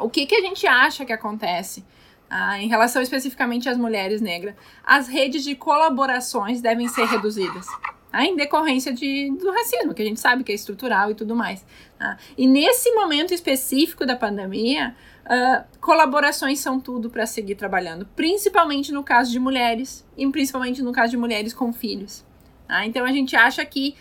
O 0.02 0.10
que, 0.10 0.26
que 0.26 0.36
a 0.36 0.42
gente 0.42 0.68
acha 0.68 1.06
que 1.06 1.14
acontece? 1.14 1.86
Ah, 2.30 2.60
em 2.60 2.68
relação 2.68 3.02
especificamente 3.02 3.70
às 3.70 3.78
mulheres 3.78 4.20
negras, 4.20 4.56
as 4.84 5.08
redes 5.08 5.44
de 5.44 5.56
colaborações 5.56 6.62
devem 6.62 6.88
ser 6.88 7.06
reduzidas. 7.06 7.66
Em 8.14 8.36
decorrência 8.36 8.94
de, 8.94 9.32
do 9.32 9.52
racismo, 9.52 9.94
que 9.94 10.02
a 10.02 10.06
gente 10.06 10.20
sabe 10.20 10.44
que 10.44 10.52
é 10.52 10.56
estrutural 10.56 11.12
e 11.12 11.16
tudo 11.16 11.36
mais. 11.36 11.66
Ah, 12.00 12.18
e 12.38 12.46
nesse 12.46 12.92
momento 12.92 13.34
específico 13.34 14.06
da 14.06 14.16
pandemia, 14.16 14.96
Uh, 15.24 15.64
colaborações 15.80 16.60
são 16.60 16.82
tudo 16.82 17.10
para 17.10 17.26
seguir 17.26 17.56
trabalhando, 17.56 18.06
principalmente 18.14 18.92
no 18.92 19.02
caso 19.02 19.32
de 19.32 19.40
mulheres 19.40 20.06
e 20.18 20.30
principalmente 20.30 20.82
no 20.82 20.92
caso 20.92 21.12
de 21.12 21.18
mulheres 21.18 21.54
com 21.54 21.72
filhos. 21.72 22.26
Tá? 22.68 22.86
Então 22.86 23.06
a 23.06 23.12
gente 23.14 23.34
acha 23.34 23.64
que 23.64 23.96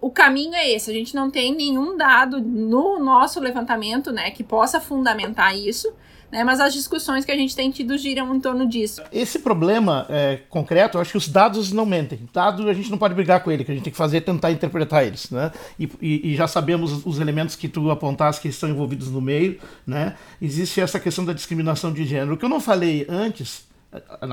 o 0.00 0.10
caminho 0.10 0.54
é 0.54 0.68
esse. 0.68 0.90
A 0.90 0.94
gente 0.94 1.14
não 1.14 1.30
tem 1.30 1.54
nenhum 1.54 1.96
dado 1.96 2.40
no 2.40 2.98
nosso 2.98 3.38
levantamento, 3.38 4.10
né, 4.10 4.32
que 4.32 4.42
possa 4.42 4.80
fundamentar 4.80 5.56
isso. 5.56 5.94
Né, 6.32 6.42
mas 6.42 6.60
as 6.60 6.72
discussões 6.72 7.26
que 7.26 7.30
a 7.30 7.36
gente 7.36 7.54
tem 7.54 7.70
tido 7.70 7.98
giram 7.98 8.34
em 8.34 8.40
torno 8.40 8.66
disso. 8.66 9.02
Esse 9.12 9.38
problema 9.38 10.06
é, 10.08 10.38
concreto, 10.48 10.96
eu 10.96 11.02
acho 11.02 11.10
que 11.10 11.18
os 11.18 11.28
dados 11.28 11.72
não 11.72 11.84
mentem. 11.84 12.20
Dados 12.32 12.66
a 12.66 12.72
gente 12.72 12.90
não 12.90 12.96
pode 12.96 13.12
brigar 13.12 13.42
com 13.44 13.50
ele, 13.52 13.64
que 13.64 13.70
a 13.70 13.74
gente 13.74 13.84
tem 13.84 13.92
que 13.92 13.96
fazer 13.98 14.16
é 14.16 14.20
tentar 14.22 14.50
interpretar 14.50 15.06
eles. 15.06 15.30
Né? 15.30 15.52
E, 15.78 15.90
e, 16.00 16.32
e, 16.32 16.34
já 16.34 16.48
sabemos 16.48 17.04
os 17.04 17.20
elementos 17.20 17.54
que 17.54 17.68
tu 17.68 17.90
apontaste 17.90 18.40
que 18.40 18.48
estão 18.48 18.70
envolvidos 18.70 19.10
no 19.10 19.20
meio. 19.20 19.60
Né? 19.86 20.16
Existe 20.40 20.80
essa 20.80 20.98
questão 20.98 21.22
da 21.22 21.34
discriminação 21.34 21.92
de 21.92 22.06
gênero. 22.06 22.32
O 22.32 22.36
que 22.38 22.46
eu 22.46 22.48
não 22.48 22.60
falei 22.60 23.04
antes 23.10 23.70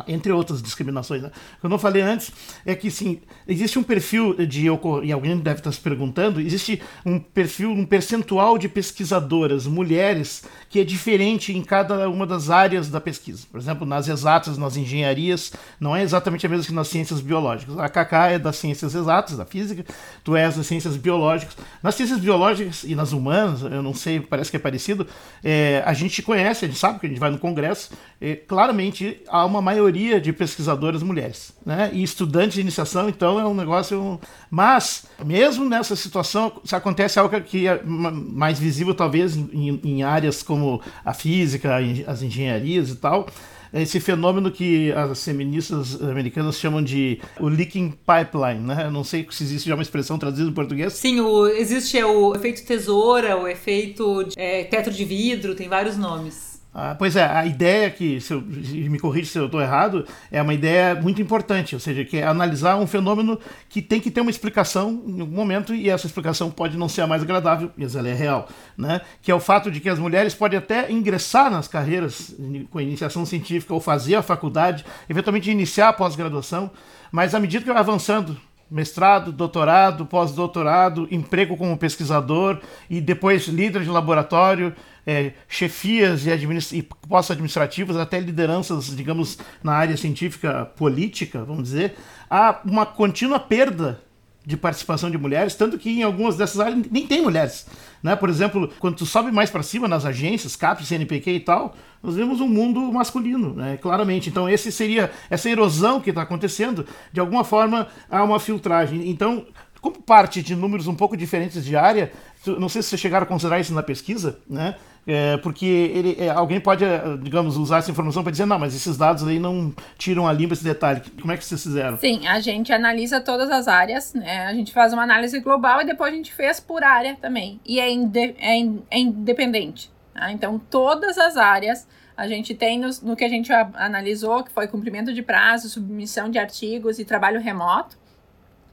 entre 0.08 0.32
outras 0.32 0.62
discriminações, 0.62 1.22
né? 1.22 1.32
Que 1.60 1.66
eu 1.66 1.70
não 1.70 1.80
falei 1.80 2.02
antes 2.02 2.32
é 2.66 2.76
que 2.76 2.90
sim, 2.90 3.22
existe 3.48 3.78
um 3.78 3.84
perfil 3.84 4.34
de 4.46 4.66
e 5.04 5.12
alguém 5.12 5.38
deve 5.38 5.60
estar 5.60 5.72
se 5.72 5.80
perguntando, 5.80 6.40
existe 6.40 6.82
um 7.06 7.20
perfil, 7.20 7.72
um 7.72 7.86
percentual 7.86 8.58
de 8.58 8.70
pesquisadoras 8.70 9.68
mulheres 9.68 10.44
que 10.70 10.80
é 10.80 10.84
diferente 10.84 11.56
em 11.56 11.64
cada 11.64 12.10
uma 12.10 12.26
das 12.26 12.50
áreas 12.50 12.90
da 12.90 13.02
pesquisa. 13.02 13.46
Por 13.52 13.60
exemplo, 13.60 13.86
nas 13.86 14.08
exatas, 14.08 14.58
nas 14.58 14.78
engenharias, 14.78 15.52
não 15.80 15.96
é 15.96 16.04
exatamente 16.04 16.46
a 16.46 16.50
mesma 16.50 16.66
que 16.66 16.74
nas 16.74 16.88
ciências 16.88 17.20
biológicas. 17.20 17.78
A 17.78 17.90
Kaká 17.90 18.28
é 18.28 18.40
das 18.40 18.58
ciências 18.58 18.94
exatas, 18.96 19.38
da 19.38 19.46
física, 19.46 19.84
tu 20.24 20.36
és 20.36 20.56
das 20.56 20.68
ciências 20.68 20.96
biológicas. 20.96 21.58
Nas 21.82 21.96
ciências 21.96 22.20
biológicas 22.20 22.84
e 22.84 22.96
nas 22.96 23.12
humanas, 23.12 23.62
eu 23.64 23.82
não 23.82 23.94
sei, 23.94 24.20
parece 24.20 24.52
que 24.52 24.58
é 24.58 24.60
parecido, 24.60 25.08
é, 25.44 25.82
a 25.86 25.94
gente 25.94 26.22
conhece, 26.22 26.66
a 26.66 26.68
gente 26.68 26.80
sabe 26.80 27.00
que 27.00 27.06
a 27.08 27.10
gente 27.10 27.20
vai 27.20 27.32
no 27.32 27.40
congresso, 27.40 27.92
é, 28.22 28.36
claramente 28.36 29.22
há 29.28 29.46
uma 29.50 29.62
maioria 29.62 30.22
de 30.22 30.32
pesquisadoras 30.32 31.04
mulheres, 31.04 31.54
né? 31.66 31.90
E 31.94 32.04
estudantes 32.04 32.54
de 32.56 32.62
iniciação, 32.62 33.10
então 33.10 33.40
é 33.40 33.46
um 33.46 33.54
negócio. 33.54 34.20
Mas, 34.50 35.06
mesmo 35.26 35.68
nessa 35.68 35.96
situação, 35.96 36.62
se 36.64 36.76
acontece 36.76 37.20
algo 37.20 37.40
que 37.42 37.68
é 37.68 37.82
mais 37.84 38.60
visível, 38.60 38.96
talvez, 38.96 39.36
em, 39.36 39.80
em 39.84 40.04
áreas 40.04 40.42
como 40.42 40.82
a 41.04 41.14
física, 41.14 41.78
as 42.08 42.22
engenharias 42.22 42.90
e 42.90 42.96
tal 42.96 43.28
esse 43.74 44.00
fenômeno 44.00 44.52
que 44.52 44.92
as 44.92 45.24
feministas 45.24 46.02
americanas 46.02 46.60
chamam 46.60 46.84
de 46.84 47.20
o 47.40 47.48
leaking 47.48 47.92
pipeline, 47.92 48.66
né? 48.66 48.90
não 48.90 49.04
sei 49.04 49.28
se 49.30 49.44
existe 49.44 49.70
já 49.70 49.76
uma 49.76 49.84
expressão 49.84 50.18
traduzida 50.18 50.50
em 50.50 50.54
português. 50.54 50.94
Sim, 50.94 51.20
o, 51.20 51.48
existe 51.48 51.98
é 51.98 52.06
o 52.06 52.36
efeito 52.36 52.66
tesoura, 52.66 53.38
o 53.38 53.48
efeito 53.48 54.28
é, 54.36 54.64
teto 54.64 54.92
de 54.92 55.06
vidro, 55.06 55.54
tem 55.56 55.70
vários 55.70 55.98
nomes. 55.98 56.49
Ah, 56.72 56.96
pois 56.98 57.16
é, 57.16 57.26
a 57.26 57.48
ideia 57.48 57.90
que, 57.90 58.22
se 58.22 58.32
eu, 58.32 58.42
me 58.42 59.00
corrija 59.00 59.32
se 59.32 59.40
eu 59.40 59.48
estou 59.48 59.60
errado, 59.60 60.06
é 60.32 60.40
uma 60.40 60.54
ideia 60.54 60.94
muito 60.94 61.20
importante, 61.20 61.74
ou 61.74 61.80
seja, 61.80 62.06
que 62.06 62.18
é 62.18 62.24
analisar 62.24 62.78
um 62.78 62.86
fenômeno 62.86 63.40
que 63.68 63.82
tem 63.82 64.00
que 64.00 64.12
ter 64.12 64.22
uma 64.22 64.30
explicação 64.30 65.04
em 65.08 65.20
algum 65.20 65.36
momento 65.36 65.74
e 65.74 65.90
essa 65.90 66.06
explicação 66.06 66.52
pode 66.52 66.78
não 66.78 66.88
ser 66.88 67.02
a 67.02 67.08
mais 67.08 67.24
agradável, 67.24 67.72
mas 67.76 67.96
ela 67.96 68.08
é 68.08 68.14
real, 68.14 68.48
né? 68.78 69.02
que 69.20 69.32
é 69.32 69.36
o 69.36 69.40
fato 69.40 69.72
de 69.72 69.80
que 69.80 69.90
as 69.90 69.98
mulheres 69.98 70.36
podem 70.36 70.60
até 70.60 70.92
ingressar 70.92 71.50
nas 71.50 71.68
carreiras 71.68 72.36
com 72.70 72.80
iniciação 72.80 73.26
científica 73.26 73.74
ou 73.74 73.82
fazer 73.82 74.14
a 74.16 74.22
faculdade, 74.22 74.86
eventualmente 75.10 75.50
iniciar 75.50 75.90
a 75.90 75.94
pós-graduação, 75.94 76.70
mas 77.12 77.34
à 77.34 77.40
medida 77.40 77.64
que 77.64 77.72
vai 77.72 77.80
avançando 77.80 78.38
mestrado, 78.70 79.32
doutorado, 79.32 80.06
pós-doutorado, 80.06 81.08
emprego 81.10 81.58
como 81.58 81.76
pesquisador 81.78 82.60
e 82.90 83.02
depois 83.02 83.48
líder 83.48 83.84
de 83.84 83.90
laboratório, 83.90 84.76
é, 85.10 85.34
chefias 85.48 86.28
e, 86.28 86.78
e 86.78 86.84
postos 86.84 87.32
administrativos, 87.32 87.98
até 87.98 88.20
lideranças, 88.20 88.96
digamos, 88.96 89.40
na 89.64 89.74
área 89.74 89.98
científica 89.98 90.66
política, 90.78 91.44
vamos 91.44 91.64
dizer, 91.64 91.96
há 92.30 92.60
uma 92.64 92.86
contínua 92.86 93.40
perda 93.40 94.00
de 94.46 94.56
participação 94.56 95.10
de 95.10 95.18
mulheres, 95.18 95.56
tanto 95.56 95.80
que 95.80 95.90
em 95.90 96.04
algumas 96.04 96.38
dessas 96.38 96.60
áreas 96.60 96.86
nem 96.92 97.08
tem 97.08 97.24
mulheres. 97.24 97.66
Né? 98.04 98.16
Por 98.16 98.30
exemplo, 98.30 98.72
quando 98.80 98.98
tu 98.98 99.06
sobe 99.06 99.32
mais 99.32 99.50
para 99.50 99.64
cima 99.64 99.88
nas 99.88 100.06
agências, 100.06 100.56
CAP, 100.56 100.86
CNPq 100.86 101.32
e 101.32 101.40
tal, 101.40 101.76
nós 102.04 102.16
vemos 102.16 102.40
um 102.40 102.48
mundo 102.48 102.80
masculino, 102.92 103.56
né? 103.56 103.78
claramente. 103.78 104.30
Então, 104.30 104.48
esse 104.48 104.72
seria 104.72 105.12
essa 105.28 105.50
erosão 105.50 106.00
que 106.00 106.12
está 106.12 106.22
acontecendo, 106.22 106.86
de 107.12 107.20
alguma 107.20 107.44
forma 107.44 107.88
há 108.10 108.24
uma 108.24 108.40
filtragem. 108.40 109.10
Então, 109.10 109.46
como 109.82 110.02
parte 110.02 110.44
de 110.44 110.56
números 110.56 110.86
um 110.86 110.96
pouco 110.96 111.18
diferentes 111.18 111.66
de 111.66 111.76
área, 111.76 112.12
não 112.46 112.70
sei 112.70 112.82
se 112.82 112.90
vocês 112.90 113.02
chegaram 113.02 113.24
a 113.24 113.28
considerar 113.28 113.60
isso 113.60 113.74
na 113.74 113.84
pesquisa, 113.84 114.40
né? 114.48 114.76
É, 115.08 115.38
porque 115.38 115.66
ele, 115.66 116.18
é, 116.20 116.30
alguém 116.30 116.60
pode, 116.60 116.84
é, 116.84 117.02
digamos, 117.22 117.58
usar 117.58 117.80
essa 117.80 117.90
informação 117.90 118.22
para 118.22 118.32
dizer, 118.32 118.46
não, 118.46 118.60
mas 118.60 118.76
esses 118.76 118.98
dados 118.98 119.28
aí 119.28 119.40
não 119.40 119.74
tiram 119.98 120.28
a 120.28 120.34
limpa 120.34 120.54
esse 120.54 120.64
detalhe. 120.64 121.02
Como 121.20 121.32
é 121.32 121.38
que 121.38 121.44
vocês 121.44 121.64
fizeram? 121.64 121.98
Sim, 121.98 122.28
a 122.28 122.40
gente 122.40 122.72
analisa 122.72 123.20
todas 123.20 123.50
as 123.50 123.68
áreas, 123.68 124.14
né? 124.14 124.46
A 124.46 124.54
gente 124.54 124.72
faz 124.72 124.94
uma 124.94 125.04
análise 125.04 125.40
global 125.40 125.82
e 125.82 125.86
depois 125.86 126.14
a 126.14 126.16
gente 126.16 126.34
fez 126.34 126.60
por 126.60 126.84
área 126.84 127.16
também. 127.16 127.60
E 127.66 127.80
é, 127.80 127.90
inde 127.90 128.36
é, 128.38 128.56
in 128.56 128.84
é 128.92 129.00
independente. 129.00 129.92
Tá? 130.14 130.32
Então, 130.32 130.60
todas 130.70 131.18
as 131.18 131.38
áreas 131.38 131.88
a 132.20 132.28
gente 132.28 132.54
tem 132.54 132.78
no, 132.78 132.90
no 133.02 133.16
que 133.16 133.24
a 133.24 133.30
gente 133.30 133.50
analisou, 133.54 134.44
que 134.44 134.52
foi 134.52 134.68
cumprimento 134.68 135.14
de 135.14 135.22
prazo, 135.22 135.70
submissão 135.70 136.30
de 136.30 136.38
artigos 136.38 137.00
e 137.00 137.06
trabalho 137.06 137.40
remoto. 137.40 137.98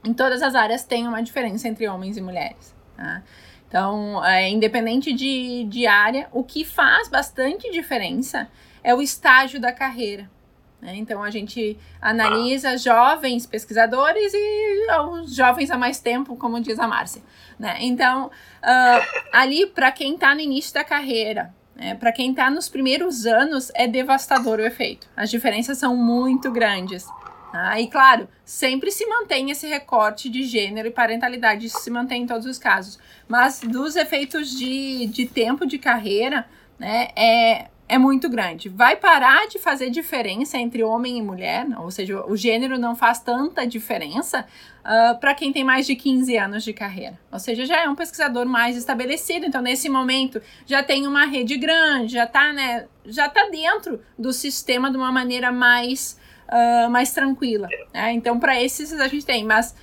Em 0.03 0.13
todas 0.13 0.41
as 0.41 0.53
áreas 0.53 0.83
tem 0.83 1.07
uma 1.07 1.23
diferença 1.23 1.65
entre 1.67 1.87
homens 1.87 2.17
e 2.17 2.21
mulheres. 2.21 2.75
Tá? 2.97 3.23
Então, 3.67 4.23
é, 4.23 4.49
independente 4.49 5.11
de, 5.11 5.65
de 5.65 5.85
área, 5.85 6.27
o 6.31 6.43
que 6.43 6.63
faz 6.63 7.09
bastante 7.09 7.69
diferença 7.71 8.49
é 8.83 8.95
o 8.95 9.01
estágio 9.01 9.59
da 9.59 9.73
carreira. 9.73 10.29
Né? 10.81 10.95
Então, 10.95 11.21
a 11.21 11.29
gente 11.29 11.77
analisa 12.01 12.77
jovens 12.77 13.45
pesquisadores 13.45 14.31
e 14.33 14.87
os 15.11 15.35
jovens 15.35 15.69
há 15.71 15.77
mais 15.77 15.99
tempo, 15.99 16.35
como 16.37 16.61
diz 16.61 16.79
a 16.79 16.87
Márcia. 16.87 17.21
Né? 17.59 17.77
Então, 17.81 18.27
uh, 18.27 19.21
ali, 19.33 19.65
para 19.65 19.91
quem 19.91 20.13
está 20.13 20.33
no 20.33 20.41
início 20.41 20.73
da 20.73 20.83
carreira, 20.83 21.53
né? 21.75 21.95
para 21.95 22.11
quem 22.11 22.31
está 22.31 22.49
nos 22.49 22.69
primeiros 22.69 23.25
anos, 23.25 23.71
é 23.75 23.87
devastador 23.87 24.59
o 24.59 24.65
efeito. 24.65 25.07
As 25.15 25.29
diferenças 25.29 25.77
são 25.77 25.95
muito 25.95 26.51
grandes. 26.51 27.05
Ah, 27.53 27.79
e 27.79 27.87
claro, 27.87 28.27
sempre 28.43 28.91
se 28.91 29.05
mantém 29.07 29.49
esse 29.51 29.67
recorte 29.67 30.29
de 30.29 30.43
gênero 30.43 30.87
e 30.87 30.91
parentalidade, 30.91 31.65
isso 31.65 31.79
se 31.79 31.89
mantém 31.89 32.23
em 32.23 32.27
todos 32.27 32.45
os 32.45 32.57
casos. 32.57 32.99
Mas 33.27 33.61
dos 33.61 33.95
efeitos 33.95 34.49
de, 34.49 35.07
de 35.07 35.25
tempo 35.25 35.65
de 35.65 35.77
carreira, 35.77 36.45
né, 36.77 37.07
é, 37.15 37.67
é 37.87 37.97
muito 37.97 38.29
grande. 38.29 38.67
Vai 38.67 38.97
parar 38.97 39.47
de 39.47 39.59
fazer 39.59 39.89
diferença 39.89 40.57
entre 40.57 40.83
homem 40.83 41.17
e 41.17 41.21
mulher, 41.21 41.65
ou 41.79 41.89
seja, 41.89 42.23
o 42.25 42.35
gênero 42.35 42.77
não 42.77 42.95
faz 42.95 43.19
tanta 43.19 43.65
diferença 43.65 44.41
uh, 44.41 44.45
ah, 44.83 45.17
para 45.19 45.33
quem 45.33 45.53
tem 45.53 45.63
mais 45.63 45.87
de 45.87 45.95
15 45.95 46.37
anos 46.37 46.63
de 46.63 46.73
carreira. 46.73 47.17
Ou 47.31 47.39
seja, 47.39 47.65
já 47.65 47.81
é 47.81 47.89
um 47.89 47.95
pesquisador 47.95 48.45
mais 48.45 48.75
estabelecido, 48.75 49.45
então 49.45 49.61
nesse 49.61 49.87
momento 49.87 50.41
já 50.65 50.83
tem 50.83 51.07
uma 51.07 51.25
rede 51.25 51.57
grande, 51.57 52.13
já 52.13 52.25
está 52.25 52.51
né, 52.51 52.87
já 53.05 53.29
tá 53.29 53.47
dentro 53.49 54.01
do 54.19 54.33
sistema 54.33 54.91
de 54.91 54.97
uma 54.97 55.11
maneira 55.11 55.51
mais 55.51 56.19
uh, 56.47 56.89
mais 56.89 57.11
tranquila. 57.11 57.67
Né? 57.93 58.13
Então, 58.13 58.39
para 58.39 58.61
esses 58.61 58.91
a 58.93 59.07
gente 59.07 59.25
tem, 59.25 59.45
mas 59.45 59.75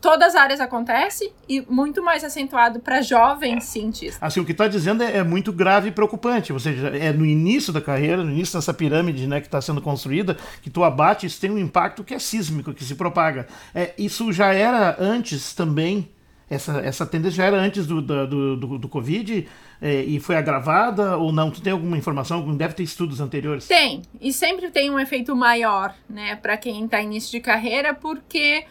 todas 0.00 0.28
as 0.28 0.34
áreas 0.36 0.60
acontece 0.60 1.32
e 1.48 1.60
muito 1.68 2.02
mais 2.02 2.22
acentuado 2.22 2.78
para 2.80 3.00
jovens 3.02 3.64
cientistas. 3.64 4.18
Assim, 4.20 4.40
o 4.40 4.44
que 4.44 4.52
está 4.52 4.68
dizendo 4.68 5.02
é, 5.02 5.16
é, 5.16 5.22
muito 5.24 5.52
grave 5.52 5.88
e 5.88 5.92
preocupante. 5.92 6.52
Ou 6.52 6.60
seja, 6.60 6.88
é 6.88 7.12
no 7.12 7.24
início 7.24 7.72
da 7.72 7.80
carreira, 7.80 8.22
no 8.22 8.30
início 8.30 8.56
dessa 8.56 8.72
pirâmide 8.72 9.26
né, 9.26 9.40
que 9.40 9.46
está 9.46 9.60
sendo 9.60 9.80
construída, 9.80 10.36
que 10.62 10.70
tu 10.70 10.84
abate, 10.84 11.26
isso 11.26 11.40
tem 11.40 11.50
um 11.50 11.58
impacto 11.58 12.04
que 12.04 12.14
é 12.14 12.18
sísmico, 12.18 12.72
que 12.72 12.84
se 12.84 12.94
propaga. 12.94 13.46
É, 13.74 13.94
isso 13.98 14.32
já 14.32 14.52
era 14.52 14.96
antes 15.00 15.54
também 15.54 16.08
essa, 16.48 16.78
essa 16.80 17.04
tendência 17.04 17.38
já 17.38 17.44
era 17.44 17.56
antes 17.56 17.86
do, 17.86 18.00
do, 18.00 18.56
do, 18.56 18.78
do 18.78 18.88
Covid 18.88 19.48
é, 19.80 20.02
e 20.02 20.20
foi 20.20 20.36
agravada 20.36 21.16
ou 21.16 21.32
não? 21.32 21.50
Tu 21.50 21.60
tem 21.60 21.72
alguma 21.72 21.98
informação? 21.98 22.56
Deve 22.56 22.74
ter 22.74 22.84
estudos 22.84 23.20
anteriores? 23.20 23.66
Tem, 23.66 24.02
e 24.20 24.32
sempre 24.32 24.70
tem 24.70 24.90
um 24.90 24.98
efeito 24.98 25.34
maior, 25.34 25.94
né, 26.08 26.36
para 26.36 26.56
quem 26.56 26.84
está 26.84 27.00
início 27.00 27.32
de 27.32 27.40
carreira, 27.40 27.92
porque 27.92 28.64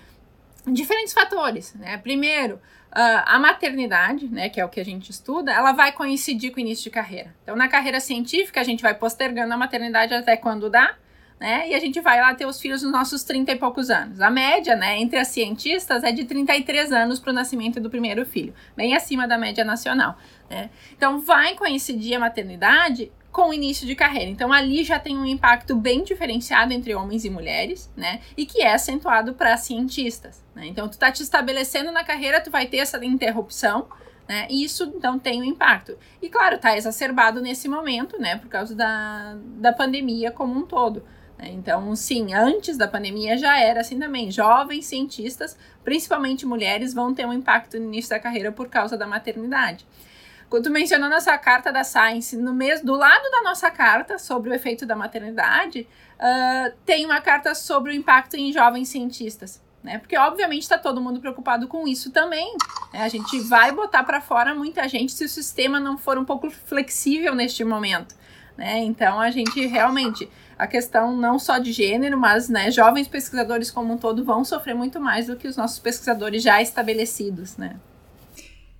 diferentes 0.67 1.13
fatores, 1.13 1.74
né? 1.75 1.98
Primeiro, 1.98 2.60
Uh, 2.96 3.20
a 3.25 3.38
maternidade, 3.38 4.25
né, 4.29 4.48
que 4.48 4.58
é 4.58 4.63
o 4.63 4.70
que 4.70 4.79
a 4.79 4.86
gente 4.86 5.10
estuda, 5.10 5.51
ela 5.51 5.74
vai 5.74 5.91
coincidir 5.91 6.51
com 6.51 6.58
o 6.58 6.62
início 6.62 6.86
de 6.86 6.89
carreira. 6.89 7.36
Então, 7.44 7.53
na 7.53 7.67
carreira 7.67 8.00
científica, 8.00 8.62
a 8.62 8.63
gente 8.63 8.82
vai 8.82 8.94
postergando 8.94 9.53
a 9.53 9.58
maternidade 9.58 10.13
até 10.13 10.38
quando 10.38 10.70
dá, 10.70 10.96
né? 11.39 11.70
E 11.70 11.75
a 11.75 11.80
gente 11.80 12.00
vai 12.00 12.20
lá 12.22 12.34
ter 12.34 12.46
os 12.46 12.60
filhos 12.60 12.82
nos 12.82 12.92
nossos 12.92 13.24
30 13.24 13.51
e 13.51 13.56
poucos 13.58 13.89
anos. 13.89 14.22
A 14.22 14.30
média, 14.30 14.75
né, 14.75 14.98
entre 15.00 15.20
as 15.20 15.27
cientistas 15.27 16.04
é 16.04 16.12
de 16.12 16.24
33 16.24 16.92
anos 16.92 17.20
para 17.20 17.32
o 17.32 17.34
nascimento 17.34 17.80
do 17.80 17.89
primeiro 17.89 18.25
filho, 18.25 18.54
bem 18.75 18.96
acima 18.96 19.27
da 19.27 19.38
média 19.38 19.63
nacional, 19.63 20.18
né? 20.50 20.70
Então 20.96 21.20
vai 21.20 21.56
coincidir 21.56 22.15
a 22.15 22.20
maternidade 22.20 23.12
com 23.32 23.50
o 23.50 23.54
início 23.54 23.86
de 23.86 23.96
carreira. 23.96 24.32
Então 24.32 24.54
ali 24.54 24.82
já 24.82 24.98
tem 24.98 25.18
um 25.18 25.25
impacto 25.25 25.75
bem 25.75 26.06
diferenciado 26.06 26.72
entre 26.72 26.96
homens 26.96 27.25
e 27.25 27.30
mulheres, 27.30 27.92
né? 27.98 28.22
E 28.38 28.46
que 28.46 28.62
é 28.62 28.74
acentuado 28.74 29.34
para 29.34 29.58
cientistas, 29.58 30.42
né? 30.56 30.65
Então 30.68 30.88
tu 30.88 30.98
tá 30.98 31.12
te 31.12 31.22
estabelecendo 31.22 31.92
na 31.92 32.06
carreira, 32.06 32.39
tu 32.39 32.50
vai 32.50 32.65
ter 32.65 32.77
essa 32.77 33.04
interrupção, 33.04 33.89
né? 34.25 34.48
E 34.50 34.63
isso 34.63 34.86
então 34.96 35.20
tem 35.20 35.42
um 35.42 35.44
impacto. 35.44 35.98
E 36.22 36.30
claro, 36.30 36.58
tá 36.58 36.77
exacerbado 36.77 37.42
nesse 37.42 37.68
momento, 37.68 38.18
né, 38.18 38.38
por 38.38 38.48
causa 38.48 38.74
da, 38.74 39.36
da 39.58 39.74
pandemia 39.74 40.32
como 40.32 40.58
um 40.58 40.65
todo. 40.65 41.04
Né? 41.38 41.50
Então, 41.51 41.96
sim, 41.96 42.34
antes 42.34 42.77
da 42.77 42.88
pandemia 42.88 43.38
já 43.38 43.60
era 43.60 43.82
assim 43.82 44.00
também. 44.00 44.32
Jovens 44.32 44.86
cientistas, 44.86 45.58
principalmente 45.84 46.46
mulheres, 46.46 46.94
vão 46.94 47.13
ter 47.13 47.25
um 47.25 47.34
impacto 47.34 47.77
no 47.80 47.86
início 47.86 48.10
da 48.10 48.20
carreira 48.20 48.51
por 48.51 48.70
causa 48.70 48.98
da 48.98 49.08
maternidade. 49.08 49.86
Quando 50.50 50.70
mencionou 50.70 51.10
nossa 51.10 51.38
carta 51.38 51.72
da 51.72 51.84
Science, 51.84 52.38
no 52.38 52.54
mesmo, 52.54 52.86
do 52.86 52.96
lado 52.96 53.30
da 53.32 53.42
nossa 53.42 53.70
carta 53.72 54.18
sobre 54.18 54.50
o 54.50 54.54
efeito 54.54 54.86
da 54.86 54.96
maternidade, 54.96 55.88
uh, 56.18 56.74
tem 56.86 57.06
uma 57.06 57.20
carta 57.20 57.56
sobre 57.56 57.92
o 57.92 57.96
impacto 57.96 58.36
em 58.36 58.54
jovens 58.54 58.88
cientistas. 58.89 59.62
Né? 59.84 60.00
Porque, 60.00 60.18
obviamente, 60.18 60.63
está 60.63 60.77
todo 60.77 61.01
mundo 61.01 61.20
preocupado 61.20 61.68
com 61.68 61.88
isso 61.88 62.12
também. 62.12 62.56
Né? 62.94 63.01
A 63.04 63.08
gente 63.08 63.39
vai 63.42 63.72
botar 63.72 64.04
para 64.04 64.22
fora 64.22 64.54
muita 64.54 64.88
gente 64.88 65.13
se 65.13 65.25
o 65.25 65.30
sistema 65.30 65.80
não 65.80 65.98
for 65.98 66.18
um 66.18 66.25
pouco 66.25 66.50
flexível 66.50 67.36
neste 67.36 67.63
momento. 67.63 68.15
Né? 68.58 68.80
Então, 68.80 69.20
a 69.20 69.30
gente 69.30 69.66
realmente 69.68 70.30
a 70.58 70.66
questão 70.66 71.16
não 71.16 71.38
só 71.38 71.58
de 71.58 71.72
gênero, 71.72 72.18
mas 72.18 72.48
né, 72.48 72.72
jovens 72.72 73.08
pesquisadores 73.08 73.70
como 73.70 73.94
um 73.94 73.98
todo 73.98 74.24
vão 74.24 74.46
sofrer 74.46 74.74
muito 74.74 75.00
mais 75.00 75.28
do 75.28 75.36
que 75.36 75.48
os 75.48 75.58
nossos 75.58 75.80
pesquisadores 75.80 76.42
já 76.42 76.62
estabelecidos, 76.62 77.58
né? 77.58 77.76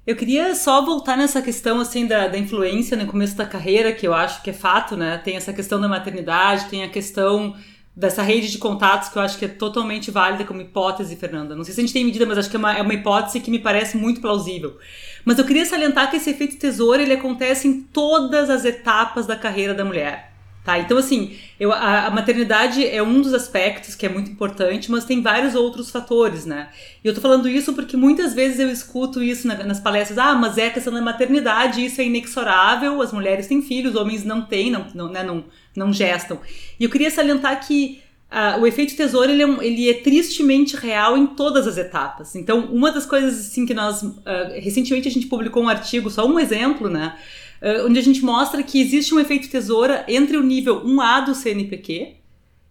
Eu 0.08 0.16
queria 0.16 0.54
só 0.54 0.86
voltar 0.86 1.18
nessa 1.18 1.42
questão 1.42 1.80
assim 1.80 2.06
da, 2.06 2.28
da 2.28 2.38
influência 2.38 2.96
no 2.96 3.08
começo 3.08 3.36
da 3.36 3.46
carreira, 3.46 3.92
que 3.92 4.08
eu 4.08 4.14
acho 4.14 4.44
que 4.44 4.52
é 4.52 4.54
fato, 4.54 4.96
né? 4.96 5.18
Tem 5.18 5.36
essa 5.36 5.52
questão 5.52 5.82
da 5.82 5.88
maternidade, 5.88 6.70
tem 6.70 6.84
a 6.84 6.90
questão 6.90 7.56
dessa 7.96 8.22
rede 8.22 8.52
de 8.52 8.58
contatos 8.58 9.10
que 9.10 9.18
eu 9.18 9.22
acho 9.22 9.38
que 9.38 9.46
é 9.46 9.48
totalmente 9.48 10.12
válida 10.12 10.44
como 10.44 10.62
hipótese, 10.62 11.16
Fernanda. 11.16 11.56
Não 11.56 11.64
sei 11.64 11.74
se 11.74 11.80
a 11.80 11.84
gente 11.84 11.94
tem 11.94 12.04
medida, 12.04 12.26
mas 12.26 12.38
acho 12.38 12.50
que 12.50 12.56
é 12.56 12.60
uma, 12.60 12.78
é 12.78 12.82
uma 12.82 12.94
hipótese 12.94 13.40
que 13.40 13.50
me 13.50 13.60
parece 13.60 13.96
muito 13.96 14.20
plausível. 14.20 14.78
Mas 15.24 15.40
eu 15.40 15.46
queria 15.46 15.66
salientar 15.66 16.10
que 16.10 16.18
esse 16.18 16.30
efeito 16.30 16.58
tesouro 16.58 17.02
ele 17.02 17.14
acontece 17.14 17.68
em 17.68 17.82
todas 17.82 18.50
as 18.50 18.66
etapas 18.66 19.26
da 19.26 19.36
carreira 19.36 19.74
da 19.74 19.86
mulher. 19.86 20.36
Tá? 20.66 20.80
Então, 20.80 20.98
assim, 20.98 21.38
eu, 21.60 21.72
a, 21.72 22.08
a, 22.08 22.10
maternidade 22.10 22.84
é 22.84 23.02
um 23.02 23.22
dos 23.22 23.36
aspectos 23.36 23.94
que 23.94 24.04
é 24.04 24.10
muito 24.10 24.32
importante, 24.32 24.90
mas 24.90 25.06
tem 25.06 25.22
vários 25.22 25.54
outros 25.54 25.92
fatores, 25.92 26.44
né? 26.44 26.70
E 27.04 27.08
eu 27.08 27.14
tô 27.14 27.22
falando 27.22 27.48
isso 27.48 27.74
porque 27.74 27.96
muitas 27.96 28.34
vezes 28.34 28.60
eu 28.60 28.72
escuto 28.72 29.22
isso 29.22 29.48
na, 29.48 29.64
nas 29.64 29.80
palestras, 29.80 30.18
ah, 30.18 30.34
mas 30.34 30.58
é 30.58 30.66
a 30.66 30.72
questão 30.72 30.92
da 30.92 31.02
maternidade, 31.02 31.86
isso 31.86 32.02
é 32.02 32.06
inexorável, 32.06 33.00
as 33.00 33.14
mulheres 33.14 33.46
têm 33.46 33.62
filhos, 33.62 33.94
os 33.94 34.02
homens 34.02 34.24
não 34.24 34.42
têm, 34.42 34.72
não, 34.72 34.88
não, 34.96 35.12
né, 35.12 35.22
não, 35.22 35.46
não 35.76 35.92
gestam. 35.92 36.40
E 36.80 36.84
eu 36.84 36.90
queria 36.90 37.12
salientar 37.12 37.66
que 37.66 38.02
uh, 38.32 38.60
o 38.62 38.68
efeito 38.68 38.96
tesouro, 38.96 39.32
ele 39.32 39.44
é, 39.44 39.66
ele 39.66 39.90
é 39.90 39.94
tristemente 39.96 40.76
real 40.76 41.18
em 41.18 41.28
todas 41.28 41.68
as 41.68 41.78
etapas. 41.78 42.36
Então, 42.36 42.66
uma 42.66 42.92
das 42.92 43.06
coisas, 43.06 43.48
assim, 43.48 43.66
que 43.66 43.74
nós, 43.74 44.02
uh, 44.02 44.16
recentemente 44.56 45.08
a 45.08 45.12
gente 45.12 45.28
publicou 45.28 45.64
um 45.64 45.70
artigo, 45.70 46.10
só 46.10 46.26
um 46.26 46.40
exemplo, 46.40 46.90
né? 46.90 47.18
uh, 47.62 47.86
onde 47.86 48.00
a 48.00 48.04
gente 48.04 48.24
mostra 48.24 48.62
que 48.64 48.80
existe 48.80 49.14
um 49.14 49.20
efeito 49.20 49.50
tesoura 49.50 50.06
entre 50.08 50.38
o 50.38 50.44
nível 50.44 50.86
1A 50.86 51.26
do 51.26 51.36
CNPq 51.36 52.16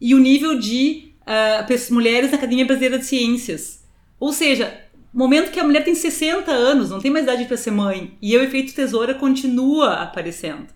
e 0.00 0.14
o 0.14 0.18
nível 0.18 0.58
de 0.58 1.12
mulheres 1.90 2.30
na 2.30 2.36
Academia 2.36 2.66
Brasileira 2.66 2.98
de 2.98 3.06
Ciências. 3.06 3.82
Ou 4.20 4.30
seja, 4.30 4.78
momento 5.12 5.50
que 5.50 5.58
a 5.58 5.64
mulher 5.64 5.82
tem 5.82 5.94
60 5.94 6.50
anos, 6.50 6.90
não 6.90 7.00
tem 7.00 7.10
mais 7.10 7.24
idade 7.24 7.46
para 7.46 7.56
ser 7.56 7.70
mãe, 7.70 8.12
e 8.20 8.36
o 8.36 8.42
efeito 8.42 8.74
tesoura 8.74 9.14
continua 9.14 9.94
aparecendo. 9.94 10.66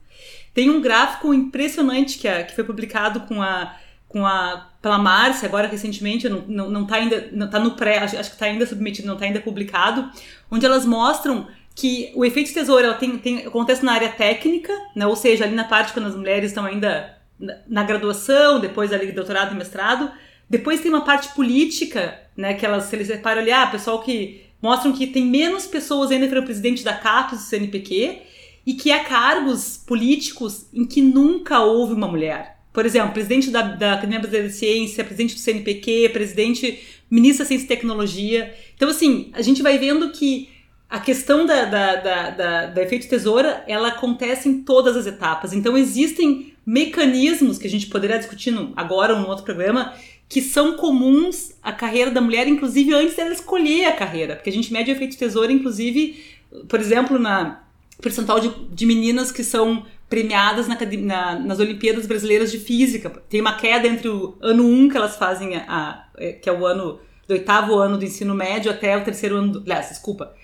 Tem 0.58 0.68
um 0.68 0.80
gráfico 0.80 1.32
impressionante 1.32 2.18
que, 2.18 2.26
a, 2.26 2.42
que 2.42 2.52
foi 2.52 2.64
publicado 2.64 3.20
com 3.28 3.40
a, 3.40 3.76
com 4.08 4.26
a, 4.26 4.68
pela 4.82 4.98
Márcia, 4.98 5.46
agora 5.46 5.68
recentemente, 5.68 6.28
não, 6.28 6.40
não, 6.48 6.68
não 6.68 6.84
tá 6.84 6.96
ainda, 6.96 7.28
não 7.30 7.48
tá 7.48 7.60
no 7.60 7.76
pré, 7.76 7.98
acho, 7.98 8.16
acho 8.18 8.30
que 8.30 8.34
está 8.34 8.46
ainda 8.46 8.66
submetido, 8.66 9.06
não 9.06 9.14
está 9.14 9.24
ainda 9.24 9.38
publicado, 9.38 10.10
onde 10.50 10.66
elas 10.66 10.84
mostram 10.84 11.46
que 11.76 12.10
o 12.12 12.24
efeito 12.24 12.52
tesoura 12.52 12.92
tem, 12.94 13.18
tem, 13.18 13.46
acontece 13.46 13.84
na 13.84 13.92
área 13.92 14.08
técnica, 14.08 14.72
né? 14.96 15.06
ou 15.06 15.14
seja, 15.14 15.44
ali 15.44 15.54
na 15.54 15.62
parte 15.62 15.92
quando 15.92 16.06
as 16.06 16.16
mulheres 16.16 16.50
estão 16.50 16.64
ainda 16.64 17.16
na, 17.38 17.54
na 17.68 17.84
graduação, 17.84 18.58
depois 18.58 18.92
ali 18.92 19.12
doutorado 19.12 19.54
e 19.54 19.56
mestrado. 19.56 20.10
Depois 20.50 20.80
tem 20.80 20.90
uma 20.90 21.04
parte 21.04 21.28
política, 21.36 22.20
né, 22.36 22.54
que 22.54 22.66
elas 22.66 22.86
se 22.86 22.96
eles 22.96 23.06
separam 23.06 23.42
ali, 23.42 23.52
ah, 23.52 23.68
pessoal 23.68 24.02
que 24.02 24.42
mostram 24.60 24.92
que 24.92 25.06
tem 25.06 25.24
menos 25.24 25.68
pessoas 25.68 26.10
ainda 26.10 26.26
para 26.26 26.40
o 26.40 26.44
presidente 26.44 26.82
da 26.82 26.94
CAPES 26.94 27.38
do 27.38 27.44
CNPq 27.44 28.22
e 28.66 28.74
que 28.74 28.90
há 28.90 29.04
cargos 29.04 29.76
políticos 29.76 30.66
em 30.72 30.84
que 30.84 31.00
nunca 31.00 31.60
houve 31.60 31.94
uma 31.94 32.08
mulher. 32.08 32.58
Por 32.72 32.86
exemplo, 32.86 33.12
presidente 33.12 33.50
da, 33.50 33.62
da 33.62 33.94
Academia 33.94 34.20
Brasileira 34.20 34.48
de 34.48 34.54
Ciência, 34.54 35.02
presidente 35.04 35.34
do 35.34 35.40
CNPq, 35.40 36.10
presidente, 36.10 36.80
ministro 37.10 37.44
da 37.44 37.48
Ciência 37.48 37.64
e 37.64 37.68
Tecnologia. 37.68 38.54
Então, 38.76 38.88
assim, 38.88 39.30
a 39.32 39.42
gente 39.42 39.62
vai 39.62 39.78
vendo 39.78 40.10
que 40.10 40.48
a 40.88 41.00
questão 41.00 41.44
da, 41.44 41.64
da, 41.64 41.96
da, 41.96 42.30
da, 42.30 42.66
do 42.66 42.80
efeito 42.80 43.08
tesoura, 43.08 43.62
ela 43.66 43.88
acontece 43.88 44.48
em 44.48 44.62
todas 44.62 44.96
as 44.96 45.06
etapas. 45.06 45.52
Então, 45.52 45.76
existem 45.76 46.54
mecanismos 46.64 47.58
que 47.58 47.66
a 47.66 47.70
gente 47.70 47.86
poderia 47.86 48.18
discutir 48.18 48.50
no, 48.50 48.72
agora 48.76 49.14
ou 49.14 49.20
no 49.20 49.28
outro 49.28 49.44
programa 49.44 49.94
que 50.28 50.42
são 50.42 50.76
comuns 50.76 51.54
à 51.62 51.72
carreira 51.72 52.10
da 52.10 52.20
mulher, 52.20 52.46
inclusive 52.46 52.92
antes 52.92 53.16
dela 53.16 53.32
escolher 53.32 53.86
a 53.86 53.92
carreira. 53.92 54.36
Porque 54.36 54.50
a 54.50 54.52
gente 54.52 54.72
mede 54.72 54.90
o 54.90 54.94
efeito 54.94 55.16
tesoura, 55.16 55.50
inclusive, 55.50 56.22
por 56.68 56.78
exemplo, 56.78 57.18
na 57.18 57.64
percentual 58.00 58.40
de, 58.40 58.48
de 58.70 58.86
meninas 58.86 59.30
que 59.32 59.42
são 59.42 59.84
premiadas 60.08 60.66
na, 60.66 60.76
na, 60.76 61.38
nas 61.38 61.58
Olimpíadas 61.58 62.06
Brasileiras 62.06 62.50
de 62.50 62.58
Física. 62.58 63.10
Tem 63.28 63.40
uma 63.40 63.56
queda 63.56 63.86
entre 63.86 64.08
o 64.08 64.36
ano 64.40 64.64
1 64.64 64.80
um 64.80 64.88
que 64.88 64.96
elas 64.96 65.16
fazem, 65.16 65.56
a, 65.56 66.04
a, 66.16 66.32
que 66.32 66.48
é 66.48 66.52
o 66.52 66.64
ano 66.64 66.98
do 67.26 67.34
oitavo 67.34 67.74
ano 67.76 67.98
do 67.98 68.04
ensino 68.04 68.34
médio 68.34 68.70
até 68.70 68.96
o 68.96 69.04
terceiro 69.04 69.36
ano 69.36 69.52
do. 69.52 69.58
Aliás, 69.60 69.90
desculpa, 69.90 70.34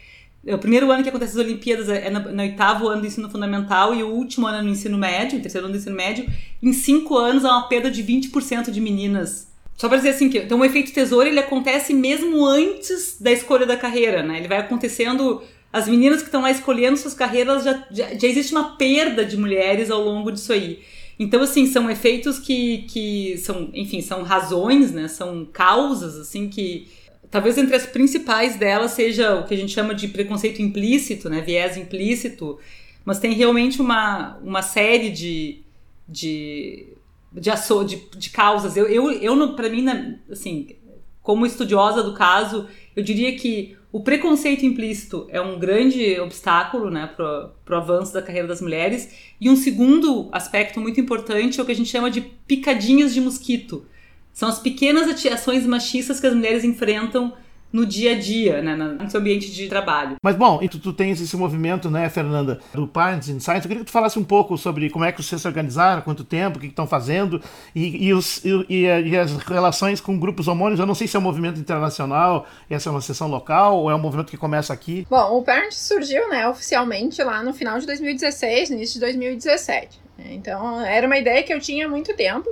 o 0.47 0.59
primeiro 0.59 0.91
ano 0.93 1.03
que 1.03 1.09
acontece 1.09 1.33
as 1.33 1.45
Olimpíadas 1.45 1.89
é 1.89 2.11
no, 2.11 2.21
no, 2.31 2.43
oitavo 2.43 2.89
ano 2.89 3.01
do 3.01 3.07
ensino 3.07 3.31
fundamental 3.31 3.95
e 3.95 4.03
o 4.03 4.09
último 4.09 4.47
ano 4.47 4.59
é 4.59 4.63
no 4.63 4.69
ensino 4.69 4.99
médio, 4.99 5.39
o 5.39 5.43
terceiro 5.43 5.67
ano 5.67 5.75
do 5.75 5.79
ensino 5.79 5.97
médio. 5.97 6.27
Em 6.63 6.73
cinco 6.73 7.17
anos 7.17 7.45
há 7.45 7.51
uma 7.51 7.69
perda 7.69 7.91
de 7.91 8.05
20% 8.05 8.71
de 8.71 8.81
meninas. 8.81 9.51
Só 9.77 9.89
para 9.89 9.97
dizer 9.97 10.11
assim, 10.11 10.29
que 10.29 10.39
então 10.39 10.61
o 10.61 10.65
efeito 10.65 10.93
tesouro 10.93 11.27
ele 11.27 11.41
acontece 11.41 11.95
mesmo 11.95 12.45
antes 12.45 13.17
da 13.19 13.33
escolha 13.33 13.65
da 13.65 13.77
carreira, 13.77 14.23
né? 14.23 14.39
Ele 14.39 14.49
vai 14.49 14.59
acontecendo. 14.59 15.43
As 15.75 15.89
meninas 15.89 16.21
que 16.21 16.29
estão 16.29 16.43
lá 16.43 16.53
escolhendo 16.53 16.97
suas 16.97 17.15
carreiras, 17.15 17.65
já, 17.65 17.85
já, 17.91 18.15
já 18.15 18.29
existe 18.29 18.53
uma 18.53 18.77
perda 18.77 19.25
de 19.25 19.37
mulheres 19.37 19.91
ao 19.91 20.01
longo 20.01 20.31
disso 20.31 20.53
aí. 20.53 20.81
Então, 21.19 21.43
assim, 21.43 21.67
são 21.67 21.91
efeitos 21.91 22.39
que, 22.39 22.87
que 22.89 23.37
são, 23.39 23.71
enfim, 23.75 24.01
são 24.01 24.23
razões, 24.23 24.93
né? 24.93 25.09
São 25.09 25.45
causas, 25.45 26.17
assim, 26.17 26.49
que, 26.49 26.87
Talvez 27.35 27.59
entre 27.59 27.75
as 27.75 27.85
principais 27.85 28.55
delas 28.55 28.93
seja 28.93 29.35
o 29.35 29.45
que 29.45 29.55
a 29.55 29.57
gente 29.57 29.73
chama 29.73 29.93
de 29.93 30.07
preconceito 30.07 30.63
implícito, 30.63 31.29
né, 31.29 31.41
viés 31.41 31.77
implícito, 31.77 32.61
mas 33.05 33.19
tem 33.19 33.33
realmente 33.33 33.83
uma, 33.83 34.37
uma 34.37 34.63
série 34.63 35.11
de, 35.11 35.65
de, 36.09 36.95
de, 37.33 37.51
de, 37.51 38.19
de 38.19 38.31
causas. 38.31 38.77
Eu, 38.77 38.87
eu, 38.87 39.11
eu 39.11 39.57
para 39.57 39.69
mim, 39.69 39.85
assim, 40.31 40.77
como 41.21 41.45
estudiosa 41.45 42.05
do 42.05 42.15
caso, 42.15 42.69
eu 42.95 43.03
diria 43.03 43.35
que 43.37 43.77
o 43.95 44.01
preconceito 44.01 44.67
implícito 44.67 45.25
é 45.31 45.41
um 45.41 45.57
grande 45.57 46.19
obstáculo 46.19 46.91
né, 46.91 47.09
para 47.15 47.53
o 47.71 47.75
avanço 47.77 48.13
da 48.13 48.21
carreira 48.21 48.49
das 48.49 48.61
mulheres. 48.61 49.15
E 49.41 49.49
um 49.49 49.55
segundo 49.55 50.29
aspecto 50.33 50.81
muito 50.81 51.01
importante 51.01 51.61
é 51.61 51.63
o 51.63 51.65
que 51.65 51.71
a 51.71 51.77
gente 51.77 51.91
chama 51.91 52.11
de 52.11 52.21
picadinhas 52.21 53.15
de 53.15 53.21
mosquito. 53.21 53.87
São 54.33 54.49
as 54.49 54.59
pequenas 54.59 55.25
ações 55.27 55.65
machistas 55.65 56.19
que 56.19 56.27
as 56.27 56.35
mulheres 56.35 56.65
enfrentam 56.65 57.35
no 57.75 57.85
dia 57.85 58.13
a 58.13 58.15
dia, 58.15 58.63
né, 58.63 58.77
no 58.77 59.11
seu 59.11 59.19
ambiente 59.19 59.51
de 59.51 59.69
trabalho. 59.69 60.15
Mas 60.23 60.37
bom, 60.37 60.61
e 60.63 60.69
tu, 60.69 60.79
tu 60.79 60.93
tens 60.93 61.21
esse 61.21 61.37
movimento, 61.37 61.91
né, 61.91 62.09
Fernanda, 62.09 62.61
do 62.73 62.87
Parents 62.87 63.29
in 63.29 63.41
Science. 63.41 63.65
Eu 63.65 63.69
queria 63.69 63.79
que 63.81 63.87
tu 63.87 63.91
falasse 63.91 64.17
um 64.17 64.23
pouco 64.23 64.57
sobre 64.57 64.89
como 64.89 65.05
é 65.05 65.11
que 65.11 65.21
vocês 65.21 65.43
se 65.43 65.49
organizaram, 65.49 66.01
quanto 66.01 66.23
tempo, 66.23 66.59
o 66.59 66.61
que 66.61 66.69
estão 66.69 66.87
fazendo 66.87 67.43
e, 67.75 68.07
e, 68.07 68.15
os, 68.15 68.45
e, 68.45 68.87
e, 68.87 69.19
as 69.19 69.37
relações 69.39 70.01
com 70.01 70.17
grupos 70.17 70.47
homônimos. 70.47 70.79
Eu 70.79 70.87
não 70.87 70.95
sei 70.95 71.09
se 71.09 71.17
é 71.17 71.19
um 71.19 71.23
movimento 71.23 71.59
internacional, 71.59 72.47
essa 72.71 72.89
é 72.89 72.93
uma 72.93 73.01
sessão 73.01 73.27
local 73.27 73.77
ou 73.79 73.91
é 73.91 73.95
um 73.97 73.99
movimento 73.99 74.31
que 74.31 74.37
começa 74.37 74.73
aqui. 74.73 75.05
Bom, 75.11 75.39
o 75.39 75.43
Parents 75.43 75.77
surgiu, 75.77 76.29
né, 76.29 76.47
oficialmente 76.47 77.21
lá 77.25 77.43
no 77.43 77.53
final 77.53 77.81
de 77.81 77.87
2016, 77.87 78.71
no 78.71 78.77
início 78.77 78.95
de 78.95 79.01
2017. 79.01 80.01
Então, 80.27 80.81
era 80.81 81.09
uma 81.09 81.19
ideia 81.19 81.43
que 81.43 81.53
eu 81.53 81.59
tinha 81.59 81.87
há 81.87 81.89
muito 81.89 82.15
tempo 82.15 82.49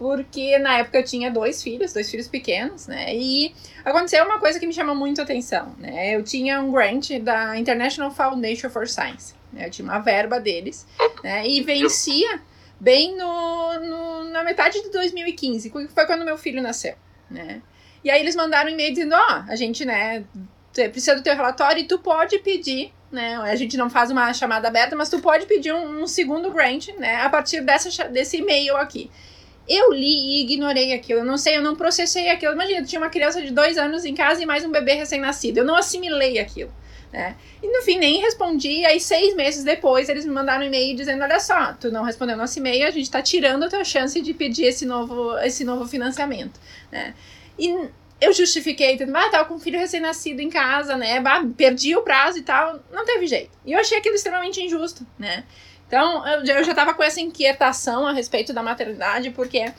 porque 0.00 0.58
na 0.58 0.78
época 0.78 0.96
eu 0.96 1.04
tinha 1.04 1.30
dois 1.30 1.62
filhos, 1.62 1.92
dois 1.92 2.10
filhos 2.10 2.26
pequenos, 2.26 2.86
né? 2.86 3.14
E 3.14 3.54
aconteceu 3.84 4.24
uma 4.24 4.38
coisa 4.38 4.58
que 4.58 4.66
me 4.66 4.72
chamou 4.72 4.94
muito 4.94 5.20
a 5.20 5.24
atenção, 5.24 5.76
né? 5.76 6.16
Eu 6.16 6.24
tinha 6.24 6.58
um 6.58 6.72
grant 6.72 7.10
da 7.20 7.58
International 7.58 8.10
Foundation 8.10 8.70
for 8.70 8.88
Science, 8.88 9.34
né? 9.52 9.66
Eu 9.66 9.70
tinha 9.70 9.84
uma 9.84 9.98
verba 9.98 10.40
deles, 10.40 10.86
né? 11.22 11.46
E 11.46 11.60
vencia 11.60 12.40
bem 12.80 13.14
no, 13.14 13.78
no, 13.78 14.24
na 14.30 14.42
metade 14.42 14.82
de 14.82 14.88
2015, 14.88 15.68
que 15.68 15.88
foi 15.88 16.06
quando 16.06 16.24
meu 16.24 16.38
filho 16.38 16.62
nasceu, 16.62 16.94
né? 17.30 17.60
E 18.02 18.10
aí 18.10 18.22
eles 18.22 18.34
mandaram 18.34 18.70
um 18.70 18.72
e-mail 18.72 18.94
dizendo, 18.94 19.14
ó, 19.14 19.18
oh, 19.18 19.52
a 19.52 19.54
gente, 19.54 19.84
né, 19.84 20.24
precisa 20.72 21.14
do 21.14 21.22
teu 21.22 21.36
relatório 21.36 21.82
e 21.82 21.84
tu 21.84 21.98
pode 21.98 22.38
pedir 22.38 22.90
né? 23.12 23.36
A 23.38 23.56
gente 23.56 23.76
não 23.76 23.90
faz 23.90 24.10
uma 24.10 24.32
chamada 24.32 24.68
aberta, 24.68 24.94
mas 24.94 25.08
tu 25.08 25.18
pode 25.18 25.46
pedir 25.46 25.72
um, 25.72 26.02
um 26.02 26.06
segundo 26.06 26.50
grant, 26.50 26.88
né? 26.96 27.16
A 27.16 27.28
partir 27.28 27.60
dessa, 27.60 28.04
desse 28.08 28.36
e-mail 28.36 28.76
aqui. 28.76 29.10
Eu 29.68 29.92
li 29.92 30.06
e 30.06 30.42
ignorei 30.42 30.92
aquilo. 30.92 31.20
Eu 31.20 31.24
não 31.24 31.38
sei, 31.38 31.56
eu 31.56 31.62
não 31.62 31.76
processei 31.76 32.28
aquilo. 32.28 32.52
Imagina, 32.52 32.84
tinha 32.84 33.00
uma 33.00 33.10
criança 33.10 33.40
de 33.40 33.52
dois 33.52 33.78
anos 33.78 34.04
em 34.04 34.14
casa 34.14 34.42
e 34.42 34.46
mais 34.46 34.64
um 34.64 34.70
bebê 34.70 34.94
recém-nascido. 34.94 35.58
Eu 35.58 35.64
não 35.64 35.76
assimilei 35.76 36.38
aquilo. 36.38 36.72
Né? 37.12 37.36
E 37.60 37.66
no 37.66 37.82
fim 37.82 37.98
nem 37.98 38.20
respondi, 38.20 38.84
aí 38.84 39.00
seis 39.00 39.34
meses 39.34 39.64
depois 39.64 40.08
eles 40.08 40.24
me 40.24 40.32
mandaram 40.32 40.62
um 40.62 40.66
e-mail 40.66 40.96
dizendo, 40.96 41.22
olha 41.24 41.40
só, 41.40 41.72
tu 41.72 41.90
não 41.90 42.04
respondeu 42.04 42.36
nosso 42.36 42.58
e-mail, 42.60 42.86
a 42.86 42.90
gente 42.90 43.02
está 43.02 43.20
tirando 43.20 43.64
a 43.64 43.68
tua 43.68 43.82
chance 43.82 44.20
de 44.20 44.32
pedir 44.32 44.66
esse 44.66 44.86
novo, 44.86 45.36
esse 45.38 45.64
novo 45.64 45.88
financiamento, 45.88 46.60
né? 46.92 47.12
E 47.58 47.74
eu 48.20 48.32
justifiquei, 48.32 48.96
tudo, 48.96 49.16
ah, 49.16 49.28
tava 49.28 49.46
com 49.46 49.54
um 49.54 49.58
filho 49.58 49.78
recém-nascido 49.78 50.40
em 50.40 50.48
casa, 50.48 50.96
né? 50.96 51.20
Bah, 51.20 51.44
perdi 51.56 51.96
o 51.96 52.02
prazo 52.02 52.38
e 52.38 52.42
tal, 52.42 52.78
não 52.92 53.04
teve 53.04 53.26
jeito. 53.26 53.50
E 53.66 53.72
eu 53.72 53.80
achei 53.80 53.98
aquilo 53.98 54.14
extremamente 54.14 54.62
injusto, 54.62 55.04
né? 55.18 55.44
Então, 55.90 56.24
eu, 56.24 56.62
já 56.62 56.72
tava 56.72 56.94
com 56.94 57.02
essa 57.02 57.20
inquietação 57.20 58.06
a 58.06 58.12
respeito 58.12 58.52
da 58.52 58.62
maternidade, 58.62 59.32
porque 59.32 59.74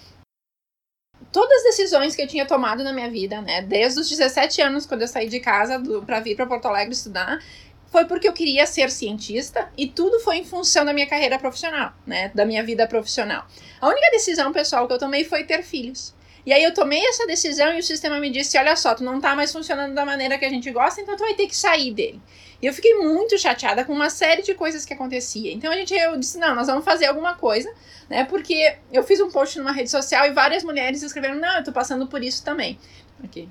todas 1.31 1.59
as 1.59 1.63
decisões 1.63 2.13
que 2.13 2.21
eu 2.21 2.27
tinha 2.27 2.45
tomado 2.45 2.83
na 2.83 2.91
minha 2.91 3.09
vida, 3.09 3.41
né, 3.41 3.61
desde 3.61 4.01
os 4.01 4.09
17 4.09 4.61
anos, 4.61 4.85
quando 4.85 5.03
eu 5.03 5.07
saí 5.07 5.29
de 5.29 5.39
casa 5.39 5.81
para 6.05 6.19
vir 6.19 6.35
para 6.35 6.45
Porto 6.45 6.65
Alegre 6.65 6.93
estudar, 6.93 7.41
foi 7.87 8.03
porque 8.03 8.27
eu 8.27 8.33
queria 8.33 8.67
ser 8.67 8.91
cientista 8.91 9.71
e 9.77 9.87
tudo 9.87 10.19
foi 10.19 10.35
em 10.35 10.43
função 10.43 10.83
da 10.83 10.91
minha 10.91 11.07
carreira 11.07 11.39
profissional, 11.39 11.93
né, 12.05 12.29
da 12.35 12.45
minha 12.45 12.61
vida 12.61 12.85
profissional. 12.85 13.47
A 13.79 13.87
única 13.87 14.11
decisão 14.11 14.51
pessoal 14.51 14.87
que 14.87 14.93
eu 14.93 14.99
tomei 14.99 15.23
foi 15.23 15.45
ter 15.45 15.63
filhos. 15.63 16.13
E 16.45 16.51
aí 16.51 16.63
eu 16.63 16.73
tomei 16.73 17.05
essa 17.05 17.27
decisão 17.27 17.73
e 17.73 17.79
o 17.79 17.83
sistema 17.83 18.19
me 18.19 18.29
disse: 18.29 18.57
olha 18.57 18.75
só, 18.75 18.95
tu 18.95 19.03
não 19.03 19.19
tá 19.19 19.35
mais 19.35 19.51
funcionando 19.51 19.93
da 19.93 20.05
maneira 20.05 20.37
que 20.37 20.45
a 20.45 20.49
gente 20.49 20.71
gosta, 20.71 21.01
então 21.01 21.15
tu 21.15 21.23
vai 21.23 21.33
ter 21.33 21.47
que 21.47 21.55
sair 21.55 21.93
dele. 21.93 22.21
E 22.61 22.65
eu 22.65 22.73
fiquei 22.73 22.93
muito 22.95 23.37
chateada 23.39 23.83
com 23.83 23.93
uma 23.93 24.09
série 24.09 24.41
de 24.41 24.53
coisas 24.53 24.85
que 24.85 24.93
acontecia. 24.93 25.51
Então 25.51 25.71
a 25.71 25.75
gente 25.75 25.93
eu 25.93 26.17
disse: 26.17 26.37
não, 26.37 26.55
nós 26.55 26.67
vamos 26.67 26.85
fazer 26.85 27.05
alguma 27.05 27.35
coisa, 27.35 27.71
né? 28.09 28.23
Porque 28.25 28.77
eu 28.91 29.03
fiz 29.03 29.19
um 29.19 29.29
post 29.29 29.57
numa 29.57 29.71
rede 29.71 29.89
social 29.89 30.25
e 30.25 30.31
várias 30.31 30.63
mulheres 30.63 31.01
escreveram: 31.03 31.35
não, 31.35 31.57
eu 31.57 31.63
tô 31.63 31.71
passando 31.71 32.07
por 32.07 32.23
isso 32.23 32.43
também. 32.43 32.77
Ok. 33.23 33.47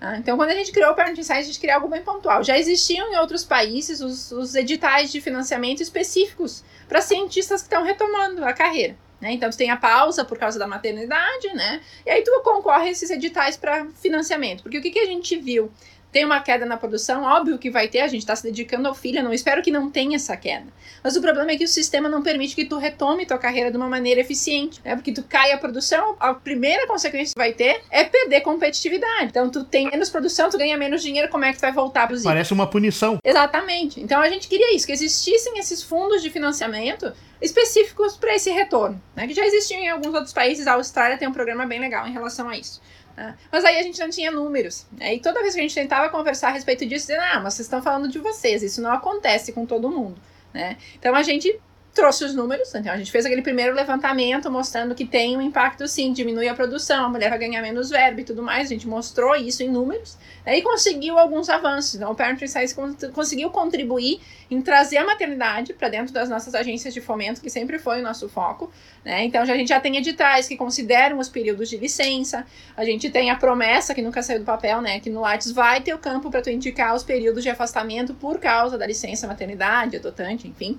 Ah, 0.00 0.18
então, 0.18 0.36
quando 0.36 0.50
a 0.50 0.54
gente 0.54 0.70
criou 0.70 0.90
o 0.90 0.94
Parent 0.94 1.16
Insight, 1.16 1.38
a 1.38 1.42
gente 1.42 1.58
criou 1.58 1.76
algo 1.76 1.88
bem 1.88 2.02
pontual. 2.02 2.44
Já 2.44 2.58
existiam 2.58 3.10
em 3.10 3.16
outros 3.16 3.42
países 3.42 4.00
os, 4.00 4.32
os 4.32 4.54
editais 4.54 5.10
de 5.10 5.18
financiamento 5.18 5.82
específicos 5.82 6.62
para 6.86 7.00
cientistas 7.00 7.62
que 7.62 7.68
estão 7.68 7.82
retomando 7.82 8.44
a 8.44 8.52
carreira. 8.52 8.96
Né? 9.24 9.32
Então, 9.32 9.48
tu 9.48 9.56
tem 9.56 9.70
a 9.70 9.76
pausa 9.78 10.22
por 10.22 10.36
causa 10.36 10.58
da 10.58 10.66
maternidade, 10.66 11.48
né? 11.54 11.80
E 12.04 12.10
aí 12.10 12.22
tu 12.22 12.30
concorre 12.44 12.88
a 12.88 12.90
esses 12.90 13.08
editais 13.08 13.56
para 13.56 13.86
financiamento. 14.02 14.62
Porque 14.62 14.76
o 14.76 14.82
que, 14.82 14.90
que 14.90 14.98
a 14.98 15.06
gente 15.06 15.34
viu? 15.38 15.72
Tem 16.14 16.24
uma 16.24 16.38
queda 16.38 16.64
na 16.64 16.76
produção, 16.76 17.24
óbvio 17.24 17.58
que 17.58 17.68
vai 17.68 17.88
ter, 17.88 17.98
a 17.98 18.06
gente 18.06 18.20
está 18.20 18.36
se 18.36 18.44
dedicando 18.44 18.86
ao 18.86 18.94
filho, 18.94 19.18
eu 19.18 19.24
não 19.24 19.32
espero 19.32 19.60
que 19.60 19.70
não 19.72 19.90
tenha 19.90 20.14
essa 20.14 20.36
queda. 20.36 20.66
Mas 21.02 21.16
o 21.16 21.20
problema 21.20 21.50
é 21.50 21.56
que 21.56 21.64
o 21.64 21.68
sistema 21.68 22.08
não 22.08 22.22
permite 22.22 22.54
que 22.54 22.64
tu 22.64 22.78
retome 22.78 23.26
tua 23.26 23.36
carreira 23.36 23.68
de 23.68 23.76
uma 23.76 23.88
maneira 23.88 24.20
eficiente, 24.20 24.80
né? 24.84 24.94
Porque 24.94 25.10
tu 25.10 25.24
cai 25.24 25.50
a 25.50 25.58
produção, 25.58 26.14
a 26.20 26.32
primeira 26.32 26.86
consequência 26.86 27.34
que 27.34 27.40
vai 27.40 27.52
ter 27.52 27.82
é 27.90 28.04
perder 28.04 28.42
competitividade. 28.42 29.24
Então 29.24 29.50
tu 29.50 29.64
tem 29.64 29.90
menos 29.90 30.08
produção, 30.08 30.48
tu 30.48 30.56
ganha 30.56 30.76
menos 30.76 31.02
dinheiro, 31.02 31.28
como 31.28 31.44
é 31.46 31.50
que 31.50 31.58
tu 31.58 31.62
vai 31.62 31.72
voltar 31.72 32.04
a 32.04 32.06
produzir? 32.06 32.28
Parece 32.28 32.52
uma 32.52 32.70
punição. 32.70 33.18
Exatamente. 33.24 34.00
Então 34.00 34.20
a 34.20 34.28
gente 34.28 34.46
queria 34.46 34.72
isso, 34.72 34.86
que 34.86 34.92
existissem 34.92 35.58
esses 35.58 35.82
fundos 35.82 36.22
de 36.22 36.30
financiamento 36.30 37.12
específicos 37.42 38.16
para 38.16 38.36
esse 38.36 38.52
retorno, 38.52 39.02
né? 39.16 39.26
Que 39.26 39.34
já 39.34 39.44
existiam 39.44 39.80
em 39.80 39.88
alguns 39.88 40.14
outros 40.14 40.32
países, 40.32 40.68
a 40.68 40.74
Austrália 40.74 41.18
tem 41.18 41.26
um 41.26 41.32
programa 41.32 41.66
bem 41.66 41.80
legal 41.80 42.06
em 42.06 42.12
relação 42.12 42.48
a 42.48 42.56
isso. 42.56 42.80
Né? 43.16 43.36
Mas 43.50 43.64
aí 43.64 43.78
a 43.78 43.82
gente 43.82 43.98
não 44.00 44.10
tinha 44.10 44.30
números. 44.30 44.86
Né? 44.92 45.14
E 45.14 45.20
toda 45.20 45.40
vez 45.40 45.54
que 45.54 45.60
a 45.60 45.62
gente 45.62 45.74
tentava 45.74 46.08
conversar 46.08 46.48
a 46.48 46.52
respeito 46.52 46.84
disso, 46.86 47.06
dizendo, 47.06 47.22
ah, 47.22 47.40
mas 47.40 47.54
vocês 47.54 47.66
estão 47.66 47.82
falando 47.82 48.08
de 48.08 48.18
vocês, 48.18 48.62
isso 48.62 48.80
não 48.80 48.92
acontece 48.92 49.52
com 49.52 49.66
todo 49.66 49.90
mundo. 49.90 50.20
Né? 50.52 50.76
Então 50.98 51.14
a 51.14 51.22
gente 51.22 51.60
trouxe 51.94 52.24
os 52.24 52.34
números, 52.34 52.74
então 52.74 52.92
a 52.92 52.96
gente 52.96 53.10
fez 53.10 53.24
aquele 53.24 53.40
primeiro 53.40 53.72
levantamento 53.72 54.50
mostrando 54.50 54.96
que 54.96 55.06
tem 55.06 55.36
um 55.36 55.40
impacto 55.40 55.86
sim, 55.86 56.12
diminui 56.12 56.48
a 56.48 56.54
produção, 56.54 57.06
a 57.06 57.08
mulher 57.08 57.30
vai 57.30 57.38
ganhar 57.38 57.62
menos 57.62 57.88
verbo 57.88 58.20
e 58.20 58.24
tudo 58.24 58.42
mais, 58.42 58.66
a 58.66 58.74
gente 58.74 58.88
mostrou 58.88 59.36
isso 59.36 59.62
em 59.62 59.68
números, 59.68 60.18
aí 60.44 60.60
conseguiu 60.60 61.16
alguns 61.18 61.48
avanços, 61.48 61.94
então 61.94 62.10
o 62.10 62.14
Parent 62.14 62.42
Insights 62.42 62.74
conseguiu 63.14 63.48
contribuir 63.50 64.20
em 64.50 64.60
trazer 64.60 64.96
a 64.96 65.06
maternidade 65.06 65.72
para 65.72 65.88
dentro 65.88 66.12
das 66.12 66.28
nossas 66.28 66.52
agências 66.54 66.92
de 66.92 67.00
fomento, 67.00 67.40
que 67.40 67.48
sempre 67.48 67.78
foi 67.78 68.00
o 68.00 68.02
nosso 68.02 68.28
foco, 68.28 68.72
né, 69.04 69.24
então 69.24 69.42
a 69.42 69.46
gente 69.46 69.68
já 69.68 69.78
tem 69.78 69.96
editais 69.96 70.48
que 70.48 70.56
consideram 70.56 71.20
os 71.20 71.28
períodos 71.28 71.70
de 71.70 71.76
licença, 71.76 72.44
a 72.76 72.84
gente 72.84 73.08
tem 73.08 73.30
a 73.30 73.36
promessa, 73.36 73.94
que 73.94 74.02
nunca 74.02 74.20
saiu 74.20 74.40
do 74.40 74.44
papel, 74.44 74.82
né, 74.82 74.98
que 74.98 75.10
no 75.10 75.20
Lattes 75.20 75.52
vai 75.52 75.80
ter 75.80 75.94
o 75.94 75.98
campo 75.98 76.28
para 76.28 76.42
tu 76.42 76.50
indicar 76.50 76.92
os 76.92 77.04
períodos 77.04 77.44
de 77.44 77.50
afastamento 77.50 78.14
por 78.14 78.40
causa 78.40 78.76
da 78.76 78.84
licença 78.84 79.28
maternidade, 79.28 79.96
adotante, 79.96 80.48
enfim, 80.48 80.76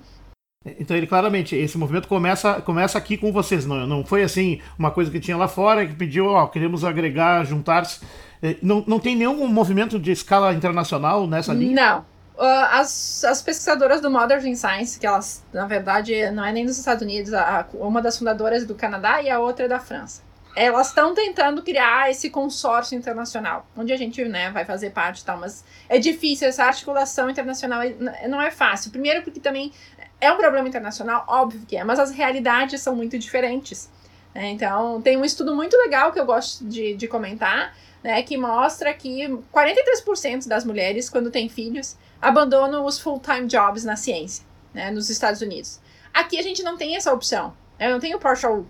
então 0.64 0.96
ele 0.96 1.06
claramente, 1.06 1.54
esse 1.54 1.78
movimento 1.78 2.08
começa, 2.08 2.60
começa 2.60 2.98
aqui 2.98 3.16
com 3.16 3.32
vocês, 3.32 3.64
não, 3.64 3.86
não 3.86 4.04
foi 4.04 4.22
assim 4.22 4.60
uma 4.78 4.90
coisa 4.90 5.10
que 5.10 5.20
tinha 5.20 5.36
lá 5.36 5.46
fora 5.46 5.86
que 5.86 5.94
pediu, 5.94 6.26
ó, 6.26 6.46
queremos 6.46 6.84
agregar, 6.84 7.44
juntar-se. 7.44 8.00
É, 8.42 8.56
não, 8.62 8.84
não 8.86 8.98
tem 8.98 9.16
nenhum 9.16 9.46
movimento 9.46 9.98
de 9.98 10.10
escala 10.10 10.52
internacional 10.52 11.26
nessa 11.26 11.52
linha? 11.52 11.74
Não. 11.74 12.16
Uh, 12.36 12.68
as, 12.70 13.24
as 13.24 13.40
pesquisadoras 13.40 14.02
do 14.02 14.10
Modern 14.10 14.54
Science, 14.54 15.00
que 15.00 15.06
elas, 15.06 15.42
na 15.54 15.66
verdade, 15.66 16.30
não 16.32 16.44
é 16.44 16.52
nem 16.52 16.66
dos 16.66 16.78
Estados 16.78 17.02
Unidos, 17.02 17.32
a, 17.32 17.66
uma 17.72 18.02
das 18.02 18.18
fundadoras 18.18 18.66
do 18.66 18.74
Canadá 18.74 19.22
e 19.22 19.30
a 19.30 19.38
outra 19.38 19.64
é 19.64 19.68
da 19.68 19.80
França. 19.80 20.22
Elas 20.54 20.88
estão 20.88 21.14
tentando 21.14 21.62
criar 21.62 22.10
esse 22.10 22.28
consórcio 22.28 22.96
internacional, 22.96 23.66
onde 23.76 23.92
a 23.92 23.96
gente 23.96 24.22
né, 24.24 24.50
vai 24.50 24.64
fazer 24.64 24.90
parte 24.90 25.20
e 25.20 25.24
tal, 25.24 25.38
mas 25.38 25.64
é 25.88 25.98
difícil, 25.98 26.48
essa 26.48 26.64
articulação 26.64 27.28
internacional 27.28 27.80
é, 27.82 28.28
não 28.28 28.40
é 28.40 28.50
fácil. 28.50 28.90
Primeiro, 28.90 29.22
porque 29.22 29.40
também 29.40 29.72
é 30.20 30.32
um 30.32 30.36
problema 30.36 30.68
internacional, 30.68 31.24
óbvio 31.28 31.62
que 31.66 31.76
é, 31.76 31.84
mas 31.84 31.98
as 31.98 32.10
realidades 32.10 32.80
são 32.80 32.94
muito 32.94 33.18
diferentes. 33.18 33.90
Né? 34.34 34.50
Então, 34.50 35.00
tem 35.00 35.16
um 35.16 35.24
estudo 35.24 35.54
muito 35.54 35.76
legal 35.76 36.12
que 36.12 36.18
eu 36.18 36.26
gosto 36.26 36.64
de, 36.64 36.94
de 36.94 37.06
comentar, 37.08 37.74
né, 38.02 38.22
que 38.22 38.36
mostra 38.36 38.92
que 38.94 39.26
43% 39.52 40.46
das 40.46 40.64
mulheres, 40.64 41.10
quando 41.10 41.30
têm 41.30 41.48
filhos, 41.48 41.96
abandonam 42.20 42.84
os 42.84 42.98
full-time 42.98 43.46
jobs 43.46 43.84
na 43.84 43.96
ciência, 43.96 44.44
né, 44.72 44.90
nos 44.90 45.10
Estados 45.10 45.40
Unidos. 45.40 45.80
Aqui 46.14 46.38
a 46.38 46.42
gente 46.42 46.62
não 46.62 46.76
tem 46.76 46.96
essa 46.96 47.12
opção. 47.12 47.54
Eu 47.78 47.90
não 47.90 48.00
tenho 48.00 48.18
partial 48.18 48.60
uh, 48.60 48.66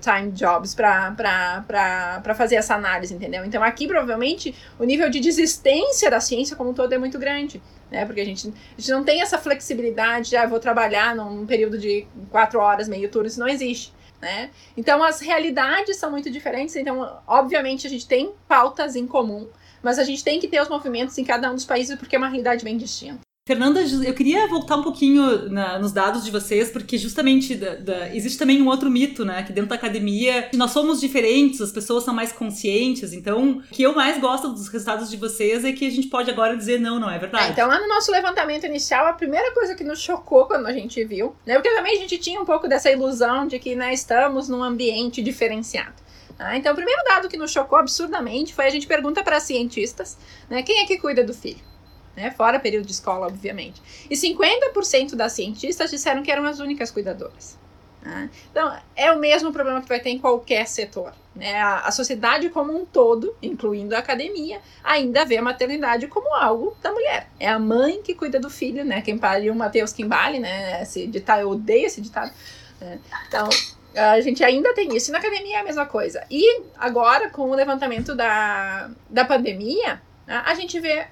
time 0.00 0.32
jobs 0.32 0.74
para 0.74 2.34
fazer 2.34 2.56
essa 2.56 2.74
análise, 2.74 3.14
entendeu? 3.14 3.44
Então 3.44 3.62
aqui 3.62 3.86
provavelmente 3.86 4.54
o 4.78 4.84
nível 4.84 5.10
de 5.10 5.20
desistência 5.20 6.10
da 6.10 6.20
ciência 6.20 6.56
como 6.56 6.70
um 6.70 6.74
todo 6.74 6.92
é 6.92 6.98
muito 6.98 7.18
grande 7.18 7.60
né? 7.90 8.04
Porque 8.04 8.20
a 8.20 8.24
gente, 8.24 8.48
a 8.48 8.80
gente 8.80 8.90
não 8.90 9.04
tem 9.04 9.22
essa 9.22 9.38
flexibilidade 9.38 10.30
de, 10.30 10.36
ah, 10.36 10.46
vou 10.46 10.60
trabalhar 10.60 11.14
num 11.14 11.46
período 11.46 11.78
de 11.78 12.06
quatro 12.30 12.60
horas, 12.60 12.88
meio 12.88 13.08
turno, 13.10 13.28
isso 13.28 13.40
não 13.40 13.48
existe. 13.48 13.92
Né? 14.20 14.50
Então 14.76 15.04
as 15.04 15.20
realidades 15.20 15.98
são 15.98 16.10
muito 16.10 16.30
diferentes, 16.30 16.74
então 16.74 17.20
obviamente 17.26 17.86
a 17.86 17.90
gente 17.90 18.08
tem 18.08 18.32
pautas 18.48 18.96
em 18.96 19.06
comum, 19.06 19.46
mas 19.82 19.98
a 19.98 20.04
gente 20.04 20.24
tem 20.24 20.40
que 20.40 20.48
ter 20.48 20.60
os 20.60 20.70
movimentos 20.70 21.18
em 21.18 21.24
cada 21.24 21.50
um 21.50 21.54
dos 21.54 21.66
países 21.66 21.98
porque 21.98 22.16
é 22.16 22.18
uma 22.18 22.28
realidade 22.28 22.64
bem 22.64 22.78
distinta. 22.78 23.25
Fernanda, 23.46 23.80
eu 23.80 24.12
queria 24.12 24.48
voltar 24.48 24.74
um 24.74 24.82
pouquinho 24.82 25.48
na, 25.48 25.78
nos 25.78 25.92
dados 25.92 26.24
de 26.24 26.32
vocês, 26.32 26.68
porque 26.68 26.98
justamente 26.98 27.54
da, 27.54 27.76
da, 27.76 28.12
existe 28.12 28.36
também 28.36 28.60
um 28.60 28.66
outro 28.66 28.90
mito, 28.90 29.24
né? 29.24 29.44
Que 29.44 29.52
dentro 29.52 29.70
da 29.70 29.76
academia 29.76 30.50
nós 30.52 30.72
somos 30.72 31.00
diferentes, 31.00 31.60
as 31.60 31.70
pessoas 31.70 32.02
são 32.02 32.12
mais 32.12 32.32
conscientes. 32.32 33.12
Então, 33.12 33.58
o 33.58 33.62
que 33.62 33.84
eu 33.84 33.94
mais 33.94 34.20
gosto 34.20 34.48
dos 34.48 34.66
resultados 34.66 35.08
de 35.08 35.16
vocês 35.16 35.64
é 35.64 35.70
que 35.70 35.86
a 35.86 35.90
gente 35.90 36.08
pode 36.08 36.28
agora 36.28 36.56
dizer 36.56 36.80
não, 36.80 36.98
não 36.98 37.08
é 37.08 37.20
verdade? 37.20 37.46
É, 37.46 37.50
então, 37.52 37.68
lá 37.68 37.78
no 37.78 37.86
nosso 37.86 38.10
levantamento 38.10 38.66
inicial, 38.66 39.06
a 39.06 39.12
primeira 39.12 39.54
coisa 39.54 39.76
que 39.76 39.84
nos 39.84 40.00
chocou 40.00 40.46
quando 40.46 40.66
a 40.66 40.72
gente 40.72 41.04
viu, 41.04 41.36
né? 41.46 41.54
Porque 41.54 41.72
também 41.72 41.96
a 41.96 42.00
gente 42.00 42.18
tinha 42.18 42.40
um 42.40 42.44
pouco 42.44 42.66
dessa 42.66 42.90
ilusão 42.90 43.46
de 43.46 43.60
que 43.60 43.76
né, 43.76 43.94
estamos 43.94 44.48
num 44.48 44.64
ambiente 44.64 45.22
diferenciado. 45.22 45.94
Ah, 46.36 46.56
então, 46.56 46.72
o 46.72 46.74
primeiro 46.74 47.00
dado 47.04 47.28
que 47.28 47.36
nos 47.36 47.52
chocou 47.52 47.78
absurdamente 47.78 48.52
foi 48.52 48.66
a 48.66 48.70
gente 48.70 48.88
pergunta 48.88 49.22
para 49.22 49.38
cientistas, 49.38 50.18
né? 50.50 50.64
Quem 50.64 50.80
é 50.80 50.84
que 50.84 50.98
cuida 50.98 51.22
do 51.22 51.32
filho? 51.32 51.75
Né? 52.16 52.30
Fora 52.30 52.58
período 52.58 52.86
de 52.86 52.92
escola, 52.92 53.26
obviamente. 53.26 53.82
E 54.10 54.14
50% 54.14 55.14
das 55.14 55.32
cientistas 55.32 55.90
disseram 55.90 56.22
que 56.22 56.32
eram 56.32 56.44
as 56.44 56.58
únicas 56.58 56.90
cuidadoras. 56.90 57.58
Né? 58.02 58.30
Então, 58.50 58.72
é 58.94 59.10
o 59.12 59.18
mesmo 59.18 59.52
problema 59.52 59.82
que 59.82 59.88
vai 59.88 60.00
ter 60.00 60.10
em 60.10 60.18
qualquer 60.18 60.66
setor. 60.66 61.12
Né? 61.34 61.54
A, 61.60 61.80
a, 61.80 61.90
sociedade 61.90 62.48
como 62.48 62.74
um 62.74 62.86
todo, 62.86 63.36
incluindo 63.42 63.94
a 63.94 63.98
academia, 63.98 64.60
ainda 64.82 65.24
vê 65.24 65.36
a 65.36 65.42
maternidade 65.42 66.06
como 66.06 66.32
algo 66.32 66.76
da 66.80 66.92
mulher. 66.92 67.28
É 67.38 67.48
a 67.48 67.58
mãe 67.58 68.00
que 68.02 68.14
cuida 68.14 68.40
do 68.40 68.48
filho, 68.48 68.84
né? 68.84 69.02
Quem 69.02 69.18
pariu 69.18 69.54
Mateus 69.54 69.92
Kimbali, 69.92 70.38
né? 70.38 70.82
Esse 70.82 71.06
ditado, 71.06 71.40
eu 71.40 71.50
odeio 71.50 71.86
esse 71.86 72.00
ditado. 72.00 72.32
Né? 72.80 72.98
Então, 73.28 73.48
a 73.94 74.20
gente 74.20 74.44
ainda 74.44 74.72
tem 74.72 74.94
isso. 74.96 75.10
E 75.10 75.12
na 75.12 75.18
academia 75.18 75.56
é 75.56 75.60
a 75.60 75.64
mesma 75.64 75.86
coisa. 75.86 76.24
E 76.30 76.62
agora, 76.78 77.28
com 77.28 77.50
o 77.50 77.54
levantamento 77.54 78.14
da, 78.14 78.90
da 79.10 79.24
pandemia, 79.24 80.00
né, 80.26 80.42
a 80.44 80.54
gente 80.54 80.78
vê 80.78 81.06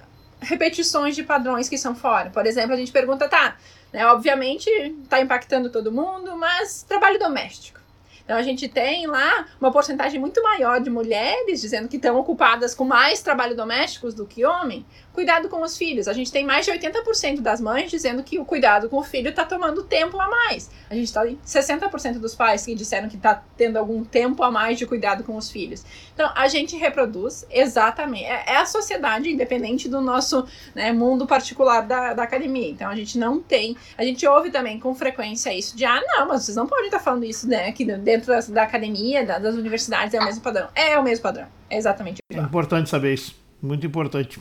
repetições 0.44 1.16
de 1.16 1.22
padrões 1.22 1.68
que 1.68 1.78
são 1.78 1.94
fora. 1.94 2.30
Por 2.30 2.46
exemplo, 2.46 2.72
a 2.72 2.76
gente 2.76 2.92
pergunta, 2.92 3.28
tá, 3.28 3.56
né, 3.92 4.06
obviamente 4.06 4.68
está 5.02 5.20
impactando 5.20 5.70
todo 5.70 5.92
mundo, 5.92 6.36
mas 6.36 6.82
trabalho 6.82 7.18
doméstico. 7.18 7.80
Então 8.24 8.36
a 8.36 8.42
gente 8.42 8.68
tem 8.68 9.06
lá 9.06 9.46
uma 9.60 9.70
porcentagem 9.70 10.18
muito 10.18 10.42
maior 10.42 10.80
de 10.80 10.88
mulheres 10.88 11.60
dizendo 11.60 11.88
que 11.88 11.96
estão 11.96 12.18
ocupadas 12.18 12.74
com 12.74 12.84
mais 12.84 13.20
trabalho 13.20 13.54
doméstico 13.54 14.10
do 14.12 14.26
que 14.26 14.46
homem. 14.46 14.84
Cuidado 15.14 15.48
com 15.48 15.62
os 15.62 15.78
filhos. 15.78 16.08
A 16.08 16.12
gente 16.12 16.32
tem 16.32 16.44
mais 16.44 16.66
de 16.66 16.72
80% 16.72 17.40
das 17.40 17.60
mães 17.60 17.88
dizendo 17.88 18.24
que 18.24 18.36
o 18.40 18.44
cuidado 18.44 18.88
com 18.88 18.96
o 18.96 19.04
filho 19.04 19.30
está 19.30 19.44
tomando 19.44 19.84
tempo 19.84 20.20
a 20.20 20.28
mais. 20.28 20.68
A 20.90 20.94
gente 20.94 21.04
está 21.04 21.24
em 21.24 21.38
60% 21.46 22.18
dos 22.18 22.34
pais 22.34 22.64
que 22.64 22.74
disseram 22.74 23.08
que 23.08 23.14
está 23.14 23.40
tendo 23.56 23.76
algum 23.76 24.04
tempo 24.04 24.42
a 24.42 24.50
mais 24.50 24.76
de 24.76 24.84
cuidado 24.86 25.22
com 25.22 25.36
os 25.36 25.48
filhos. 25.48 25.84
Então 26.12 26.28
a 26.34 26.48
gente 26.48 26.76
reproduz 26.76 27.46
exatamente. 27.48 28.24
É, 28.24 28.54
é 28.54 28.56
a 28.56 28.66
sociedade 28.66 29.30
independente 29.30 29.88
do 29.88 30.00
nosso 30.00 30.44
né, 30.74 30.92
mundo 30.92 31.28
particular 31.28 31.82
da, 31.82 32.12
da 32.12 32.24
academia. 32.24 32.68
Então 32.68 32.90
a 32.90 32.96
gente 32.96 33.16
não 33.16 33.40
tem. 33.40 33.76
A 33.96 34.02
gente 34.02 34.26
ouve 34.26 34.50
também 34.50 34.80
com 34.80 34.92
frequência 34.96 35.54
isso 35.56 35.76
de 35.76 35.84
ah, 35.84 36.02
não, 36.04 36.26
mas 36.26 36.42
vocês 36.42 36.56
não 36.56 36.66
podem 36.66 36.86
estar 36.86 36.98
tá 36.98 37.04
falando 37.04 37.24
isso 37.24 37.48
né, 37.48 37.68
aqui 37.68 37.84
dentro 37.84 38.26
das, 38.26 38.48
da 38.48 38.64
academia, 38.64 39.24
da, 39.24 39.38
das 39.38 39.54
universidades, 39.54 40.12
é 40.12 40.18
o 40.18 40.24
mesmo 40.24 40.42
padrão. 40.42 40.68
É 40.74 40.98
o 40.98 41.04
mesmo 41.04 41.22
padrão. 41.22 41.46
É 41.70 41.76
exatamente. 41.76 42.18
É 42.32 42.36
importante 42.36 42.90
saber 42.90 43.14
isso. 43.14 43.36
Muito 43.62 43.86
importante. 43.86 44.40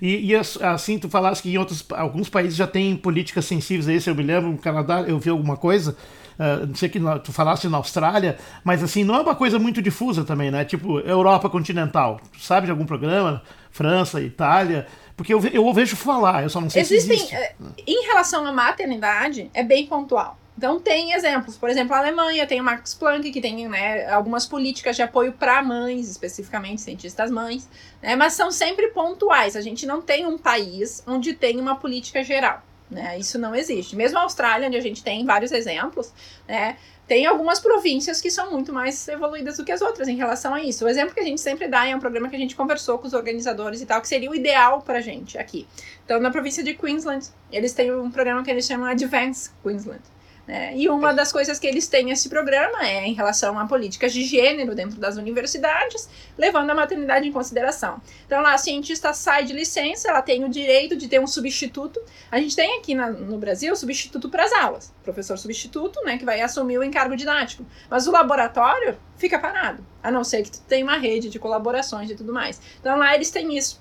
E, 0.00 0.32
e, 0.32 0.34
assim, 0.34 0.98
tu 0.98 1.08
falaste 1.08 1.42
que 1.42 1.50
em 1.50 1.58
outros, 1.58 1.84
alguns 1.90 2.28
países 2.28 2.56
já 2.56 2.66
tem 2.66 2.96
políticas 2.96 3.44
sensíveis 3.44 3.88
a 3.88 3.92
isso. 3.92 4.08
Eu 4.08 4.14
me 4.14 4.22
lembro, 4.22 4.50
no 4.50 4.58
Canadá, 4.58 5.02
eu 5.02 5.18
vi 5.18 5.30
alguma 5.30 5.56
coisa. 5.56 5.96
Uh, 6.38 6.66
não 6.66 6.74
sei 6.74 6.88
que 6.88 6.98
tu 7.22 7.32
falaste 7.32 7.68
na 7.68 7.76
Austrália, 7.76 8.38
mas 8.64 8.82
assim, 8.82 9.04
não 9.04 9.14
é 9.14 9.20
uma 9.20 9.34
coisa 9.34 9.58
muito 9.58 9.82
difusa 9.82 10.24
também, 10.24 10.50
né? 10.50 10.64
Tipo, 10.64 10.98
Europa 11.00 11.50
continental. 11.50 12.18
Tu 12.32 12.42
sabe 12.42 12.64
de 12.64 12.70
algum 12.70 12.86
programa? 12.86 13.42
França, 13.70 14.22
Itália. 14.22 14.86
Porque 15.14 15.34
eu, 15.34 15.40
eu 15.52 15.70
vejo 15.74 15.96
falar, 15.96 16.42
eu 16.42 16.48
só 16.48 16.62
não 16.62 16.70
sei 16.70 16.80
Existem, 16.80 17.18
se 17.18 17.24
existe. 17.24 17.34
Eh, 17.34 17.54
em 17.86 18.06
relação 18.06 18.46
à 18.46 18.52
maternidade, 18.52 19.50
é 19.52 19.62
bem 19.62 19.86
pontual. 19.86 20.39
Então 20.56 20.78
tem 20.78 21.12
exemplos, 21.12 21.56
por 21.56 21.70
exemplo, 21.70 21.94
a 21.94 21.98
Alemanha 21.98 22.46
tem 22.46 22.60
o 22.60 22.64
Max 22.64 22.92
Planck, 22.92 23.30
que 23.30 23.40
tem 23.40 23.66
né, 23.68 24.10
algumas 24.10 24.46
políticas 24.46 24.94
de 24.94 25.02
apoio 25.02 25.32
para 25.32 25.62
mães, 25.62 26.10
especificamente 26.10 26.82
cientistas 26.82 27.30
mães, 27.30 27.68
né, 28.02 28.14
mas 28.14 28.34
são 28.34 28.50
sempre 28.50 28.88
pontuais. 28.88 29.56
A 29.56 29.60
gente 29.60 29.86
não 29.86 30.02
tem 30.02 30.26
um 30.26 30.36
país 30.36 31.02
onde 31.06 31.32
tem 31.32 31.58
uma 31.58 31.76
política 31.76 32.22
geral. 32.22 32.62
Né, 32.90 33.18
isso 33.18 33.38
não 33.38 33.54
existe. 33.54 33.94
Mesmo 33.94 34.18
a 34.18 34.22
Austrália, 34.22 34.66
onde 34.66 34.76
a 34.76 34.80
gente 34.80 35.02
tem 35.02 35.24
vários 35.24 35.52
exemplos, 35.52 36.12
né, 36.46 36.76
tem 37.10 37.26
algumas 37.26 37.58
províncias 37.58 38.20
que 38.20 38.30
são 38.30 38.52
muito 38.52 38.72
mais 38.72 39.08
evoluídas 39.08 39.56
do 39.56 39.64
que 39.64 39.72
as 39.72 39.80
outras 39.80 40.06
em 40.06 40.16
relação 40.16 40.54
a 40.54 40.62
isso. 40.62 40.84
O 40.84 40.88
exemplo 40.88 41.12
que 41.12 41.18
a 41.18 41.24
gente 41.24 41.40
sempre 41.40 41.66
dá 41.66 41.84
é 41.84 41.96
um 41.96 41.98
programa 41.98 42.28
que 42.28 42.36
a 42.36 42.38
gente 42.38 42.54
conversou 42.54 42.98
com 42.98 43.06
os 43.08 43.14
organizadores 43.14 43.80
e 43.80 43.86
tal, 43.86 44.00
que 44.00 44.06
seria 44.06 44.30
o 44.30 44.34
ideal 44.34 44.80
pra 44.82 45.00
gente 45.00 45.36
aqui. 45.36 45.66
Então, 46.04 46.20
na 46.20 46.30
província 46.30 46.62
de 46.62 46.72
Queensland, 46.72 47.26
eles 47.50 47.72
têm 47.72 47.92
um 47.92 48.12
programa 48.12 48.44
que 48.44 48.50
eles 48.52 48.64
chamam 48.64 48.86
Advance 48.86 49.50
Queensland. 49.60 50.02
É, 50.50 50.76
e 50.76 50.88
uma 50.88 51.14
das 51.14 51.30
coisas 51.30 51.60
que 51.60 51.66
eles 51.68 51.86
têm 51.86 52.06
nesse 52.06 52.28
programa 52.28 52.84
é 52.84 53.06
em 53.06 53.12
relação 53.12 53.56
a 53.56 53.66
políticas 53.66 54.12
de 54.12 54.24
gênero 54.24 54.74
dentro 54.74 54.98
das 54.98 55.16
universidades, 55.16 56.08
levando 56.36 56.68
a 56.70 56.74
maternidade 56.74 57.28
em 57.28 57.30
consideração. 57.30 58.02
Então, 58.26 58.42
lá, 58.42 58.54
a 58.54 58.58
cientista 58.58 59.12
sai 59.12 59.44
de 59.44 59.52
licença, 59.52 60.08
ela 60.08 60.20
tem 60.20 60.44
o 60.44 60.48
direito 60.48 60.96
de 60.96 61.06
ter 61.06 61.20
um 61.20 61.26
substituto. 61.26 62.02
A 62.32 62.40
gente 62.40 62.56
tem 62.56 62.78
aqui 62.78 62.96
na, 62.96 63.08
no 63.10 63.38
Brasil 63.38 63.76
substituto 63.76 64.28
para 64.28 64.42
as 64.42 64.52
aulas, 64.52 64.92
professor 65.04 65.38
substituto, 65.38 66.02
né, 66.04 66.18
que 66.18 66.24
vai 66.24 66.40
assumir 66.40 66.78
o 66.78 66.82
encargo 66.82 67.14
didático. 67.14 67.64
Mas 67.88 68.08
o 68.08 68.10
laboratório 68.10 68.98
fica 69.16 69.38
parado, 69.38 69.86
a 70.02 70.10
não 70.10 70.24
ser 70.24 70.42
que 70.42 70.50
tu 70.50 70.60
tenha 70.62 70.84
uma 70.84 70.98
rede 70.98 71.30
de 71.30 71.38
colaborações 71.38 72.10
e 72.10 72.16
tudo 72.16 72.32
mais. 72.32 72.60
Então, 72.80 72.98
lá 72.98 73.14
eles 73.14 73.30
têm 73.30 73.56
isso 73.56 73.80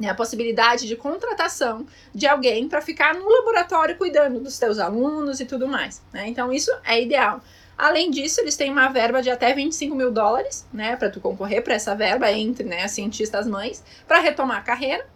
né, 0.00 0.08
a 0.08 0.14
possibilidade 0.14 0.88
de 0.88 0.96
contratação 0.96 1.86
de 2.14 2.26
alguém 2.26 2.66
para 2.66 2.80
ficar 2.80 3.14
no 3.14 3.28
laboratório 3.28 3.96
cuidando 3.98 4.40
dos 4.40 4.58
teus 4.58 4.78
alunos 4.78 5.40
e 5.40 5.44
tudo 5.44 5.68
mais. 5.68 6.02
Né? 6.12 6.26
Então, 6.26 6.50
isso 6.50 6.72
é 6.84 7.00
ideal. 7.00 7.42
Além 7.76 8.10
disso, 8.10 8.40
eles 8.40 8.56
têm 8.56 8.70
uma 8.70 8.88
verba 8.88 9.22
de 9.22 9.30
até 9.30 9.54
25 9.54 9.94
mil 9.94 10.10
dólares, 10.10 10.66
né, 10.72 10.96
para 10.96 11.08
tu 11.08 11.20
concorrer 11.20 11.62
para 11.62 11.74
essa 11.74 11.94
verba 11.94 12.30
entre 12.30 12.64
né, 12.64 12.82
as 12.82 12.90
cientistas 12.90 13.46
mães, 13.46 13.82
para 14.06 14.20
retomar 14.20 14.58
a 14.58 14.62
carreira, 14.62 15.06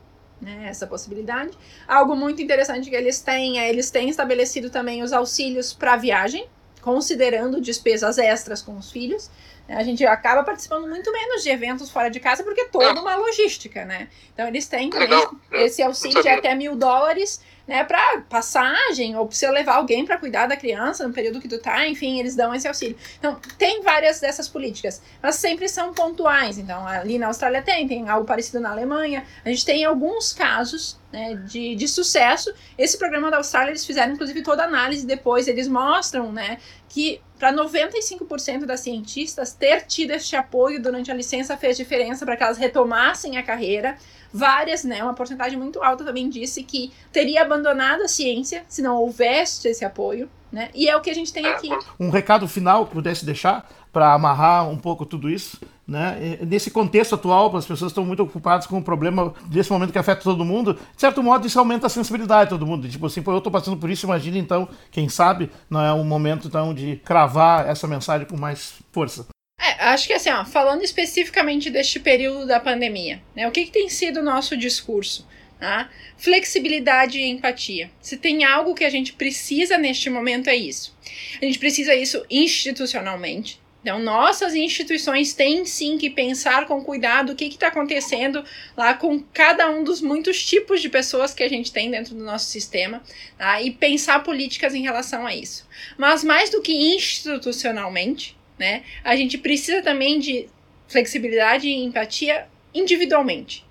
né, 0.41 0.67
essa 0.69 0.87
possibilidade. 0.87 1.51
Algo 1.87 2.17
muito 2.17 2.41
interessante 2.41 2.89
que 2.89 2.97
eles 2.97 3.21
têm 3.21 3.61
é 3.61 3.69
eles 3.69 3.91
têm 3.91 4.09
estabelecido 4.09 4.71
também 4.71 5.03
os 5.03 5.13
auxílios 5.13 5.75
para 5.75 5.97
viagem, 5.97 6.47
considerando 6.81 7.61
despesas 7.61 8.17
extras 8.17 8.63
com 8.63 8.77
os 8.77 8.91
filhos. 8.91 9.31
A 9.69 9.83
gente 9.83 10.05
acaba 10.05 10.43
participando 10.43 10.87
muito 10.87 11.11
menos 11.11 11.43
de 11.43 11.49
eventos 11.49 11.91
fora 11.91 12.11
de 12.11 12.21
casa 12.21 12.45
porque 12.45 12.63
é 12.63 12.69
toda 12.69 13.01
uma 13.01 13.17
logística, 13.17 13.85
né? 13.85 14.09
Então 14.33 14.47
eles 14.47 14.67
têm 14.67 14.91
também 14.91 15.27
esse 15.53 15.83
auxílio 15.83 16.23
de 16.23 16.29
até 16.29 16.55
mil 16.55 16.77
dólares 16.77 17.41
né, 17.67 17.83
para 17.85 18.21
passagem, 18.29 19.17
ou 19.17 19.27
precisa 19.27 19.51
levar 19.51 19.77
alguém 19.77 20.05
para 20.05 20.19
cuidar 20.19 20.47
da 20.47 20.57
criança 20.57 21.07
no 21.07 21.15
período 21.15 21.41
que 21.41 21.49
tu 21.49 21.59
tá, 21.59 21.87
enfim, 21.89 22.21
eles 22.21 22.37
dão 22.37 22.55
esse 22.55 22.69
auxílio. 22.69 22.97
Então, 23.19 23.39
tem 23.57 23.83
várias 23.83 24.21
dessas 24.21 24.49
políticas, 24.49 25.01
mas 25.23 25.37
sempre 25.37 25.69
são 25.69 25.95
pontuais. 25.95 26.59
Então, 26.59 26.87
ali 26.87 27.19
na 27.19 27.29
Austrália 27.29 27.63
tem, 27.63 27.89
tem 27.89 28.09
algo 28.09 28.27
parecido 28.27 28.61
na 28.61 28.71
Alemanha. 28.71 29.25
A 29.45 29.49
gente 29.49 29.65
tem 29.65 29.85
alguns 29.85 30.33
casos 30.33 30.99
né, 31.11 31.37
de, 31.47 31.75
de 31.75 31.89
sucesso. 31.89 32.53
Esse 32.77 32.99
programa 32.99 33.31
da 33.31 33.39
Austrália, 33.39 33.71
eles 33.71 33.87
fizeram, 33.87 34.13
inclusive, 34.13 34.43
toda 34.43 34.63
a 34.65 34.67
análise 34.67 35.07
depois, 35.07 35.49
eles 35.49 35.67
mostram, 35.67 36.31
né, 36.31 36.59
que 36.89 37.21
para 37.39 37.53
95% 37.53 38.65
das 38.65 38.81
cientistas, 38.81 39.53
ter 39.53 39.83
tido 39.83 40.13
este 40.13 40.37
apoio 40.37 40.81
durante 40.81 41.11
a 41.11 41.15
licença 41.15 41.57
fez 41.57 41.77
diferença 41.77 42.25
para 42.25 42.37
que 42.37 42.43
elas 42.43 42.59
retomassem 42.59 43.37
a 43.37 43.43
carreira 43.43 43.97
várias, 44.35 44.83
né, 44.83 45.01
uma 45.01 45.15
porcentagem 45.15 45.57
muito 45.57 45.81
alta 45.81 46.05
também 46.05 46.29
disse 46.29 46.65
que 46.65 46.93
teria 47.13 47.45
abandonado 47.55 48.03
a 48.03 48.09
ciência 48.09 48.65
se 48.69 48.83
não 48.83 48.97
houvesse 48.97 49.69
esse 49.69 49.85
apoio, 49.85 50.29
né? 50.51 50.71
E 50.75 50.89
é 50.89 50.97
o 50.97 51.01
que 51.01 51.11
a 51.11 51.15
gente 51.15 51.33
tem 51.33 51.47
aqui. 51.47 51.69
Um 51.99 52.11
recado 52.11 52.47
final 52.49 52.87
que 52.87 52.93
pudesse 52.93 53.25
deixar 53.25 53.69
para 53.93 54.13
amarrar 54.13 54.69
um 54.69 54.77
pouco 54.77 55.07
tudo 55.07 55.31
isso, 55.31 55.61
né? 55.87 56.39
Nesse 56.43 56.71
contexto 56.71 57.15
atual, 57.15 57.57
as 57.57 57.67
pessoas 57.67 57.93
estão 57.93 58.05
muito 58.05 58.23
ocupadas 58.23 58.67
com 58.67 58.79
o 58.79 58.83
problema 58.83 59.33
desse 59.47 59.71
momento 59.71 59.93
que 59.93 59.99
afeta 59.99 60.23
todo 60.23 60.45
mundo. 60.45 60.75
De 60.75 61.01
certo 61.01 61.23
modo, 61.23 61.47
isso 61.47 61.59
aumenta 61.59 61.87
a 61.87 61.91
sensibilidade 61.91 62.51
de 62.51 62.51
todo 62.51 62.67
mundo. 62.67 62.89
Tipo 62.89 63.07
assim, 63.07 63.23
pô, 63.23 63.33
eu 63.33 63.39
estou 63.39 63.53
passando 63.53 63.77
por 63.77 63.89
isso, 63.89 64.07
imagina 64.07 64.37
então, 64.37 64.69
quem 64.91 65.09
sabe, 65.09 65.51
não 65.71 65.81
é 65.81 65.93
um 65.93 66.05
momento 66.05 66.49
então 66.49 66.75
de 66.75 66.97
cravar 67.05 67.69
essa 67.69 67.87
mensagem 67.87 68.27
com 68.27 68.37
mais 68.37 68.75
força. 68.93 69.27
É, 69.61 69.85
acho 69.85 70.09
que 70.09 70.13
assim, 70.13 70.31
ó, 70.31 70.45
falando 70.45 70.83
especificamente 70.83 71.71
deste 71.71 72.01
período 72.01 72.47
da 72.47 72.59
pandemia, 72.59 73.23
né, 73.35 73.47
o 73.47 73.53
que, 73.53 73.65
que 73.65 73.71
tem 73.71 73.89
sido 73.89 74.19
o 74.21 74.25
nosso 74.25 74.57
discurso? 74.57 75.27
Tá? 75.59 75.91
Flexibilidade 76.19 77.19
e 77.19 77.29
empatia. 77.29 77.91
Se 78.01 78.17
tem 78.17 78.45
algo 78.45 78.75
que 78.75 78.85
a 78.85 78.91
gente 78.91 79.13
precisa 79.15 79.79
neste 79.79 80.11
momento, 80.11 80.49
é 80.49 80.57
isso. 80.57 80.97
A 81.41 81.45
gente 81.45 81.59
precisa 81.59 81.95
isso 81.95 82.25
institucionalmente. 82.29 83.63
Então, 83.85 83.99
nossas 83.99 84.55
instituições 84.55 85.35
têm 85.35 85.67
sim 85.67 85.99
que 85.99 86.09
pensar 86.09 86.67
com 86.67 86.83
cuidado 86.83 87.33
o 87.33 87.37
que 87.37 87.45
está 87.45 87.69
acontecendo 87.69 88.43
lá 88.75 88.95
com 88.95 89.21
cada 89.21 89.69
um 89.71 89.85
dos 89.85 90.01
muitos 90.01 90.43
tipos 90.43 90.81
de 90.81 90.89
pessoas 90.89 91.35
que 91.35 91.43
a 91.43 91.49
gente 91.49 91.71
tem 91.71 91.91
dentro 91.91 92.15
do 92.15 92.25
nosso 92.25 92.47
sistema 92.47 93.03
tá? 93.37 93.61
e 93.61 93.71
pensar 93.71 94.23
políticas 94.23 94.75
em 94.75 94.81
relação 94.81 95.27
a 95.27 95.35
isso. 95.35 95.69
Mas, 95.99 96.25
mais 96.25 96.49
do 96.49 96.63
que 96.63 96.73
institucionalmente, 96.73 98.35
né? 98.59 98.83
A 99.03 99.17
gente 99.17 99.37
precisa 99.37 99.83
também 99.83 100.19
de 100.19 100.49
flexibilidade 100.89 101.69
e 101.69 101.85
empatia 101.85 102.47
individualmente, 102.73 103.64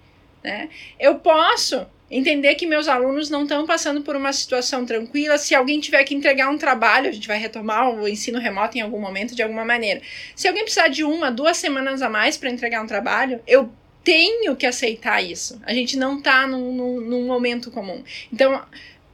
né? 0.43 0.69
Eu 0.99 1.15
posso 1.15 1.85
entender 2.09 2.53
que 2.55 2.67
meus 2.67 2.87
alunos 2.87 3.29
não 3.29 3.43
estão 3.43 3.65
passando 3.65 4.01
por 4.01 4.15
uma 4.15 4.31
situação 4.31 4.85
tranquila. 4.85 5.37
Se 5.37 5.55
alguém 5.55 5.79
tiver 5.79 6.03
que 6.03 6.13
entregar 6.13 6.49
um 6.49 6.57
trabalho, 6.57 7.09
a 7.09 7.11
gente 7.11 7.27
vai 7.27 7.39
retomar 7.39 7.89
o 7.89 8.07
ensino 8.07 8.39
remoto 8.39 8.77
em 8.77 8.81
algum 8.81 8.99
momento, 8.99 9.35
de 9.35 9.41
alguma 9.41 9.65
maneira. 9.65 10.01
Se 10.35 10.47
alguém 10.47 10.63
precisar 10.63 10.89
de 10.89 11.03
uma, 11.03 11.31
duas 11.31 11.57
semanas 11.57 12.01
a 12.01 12.09
mais 12.09 12.37
para 12.37 12.49
entregar 12.49 12.83
um 12.83 12.87
trabalho, 12.87 13.39
eu 13.47 13.71
tenho 14.03 14.55
que 14.55 14.65
aceitar 14.65 15.23
isso. 15.23 15.59
A 15.65 15.73
gente 15.73 15.97
não 15.97 16.17
está 16.17 16.45
num, 16.45 16.73
num, 16.73 17.01
num 17.01 17.25
momento 17.25 17.71
comum. 17.71 18.03
Então, 18.31 18.61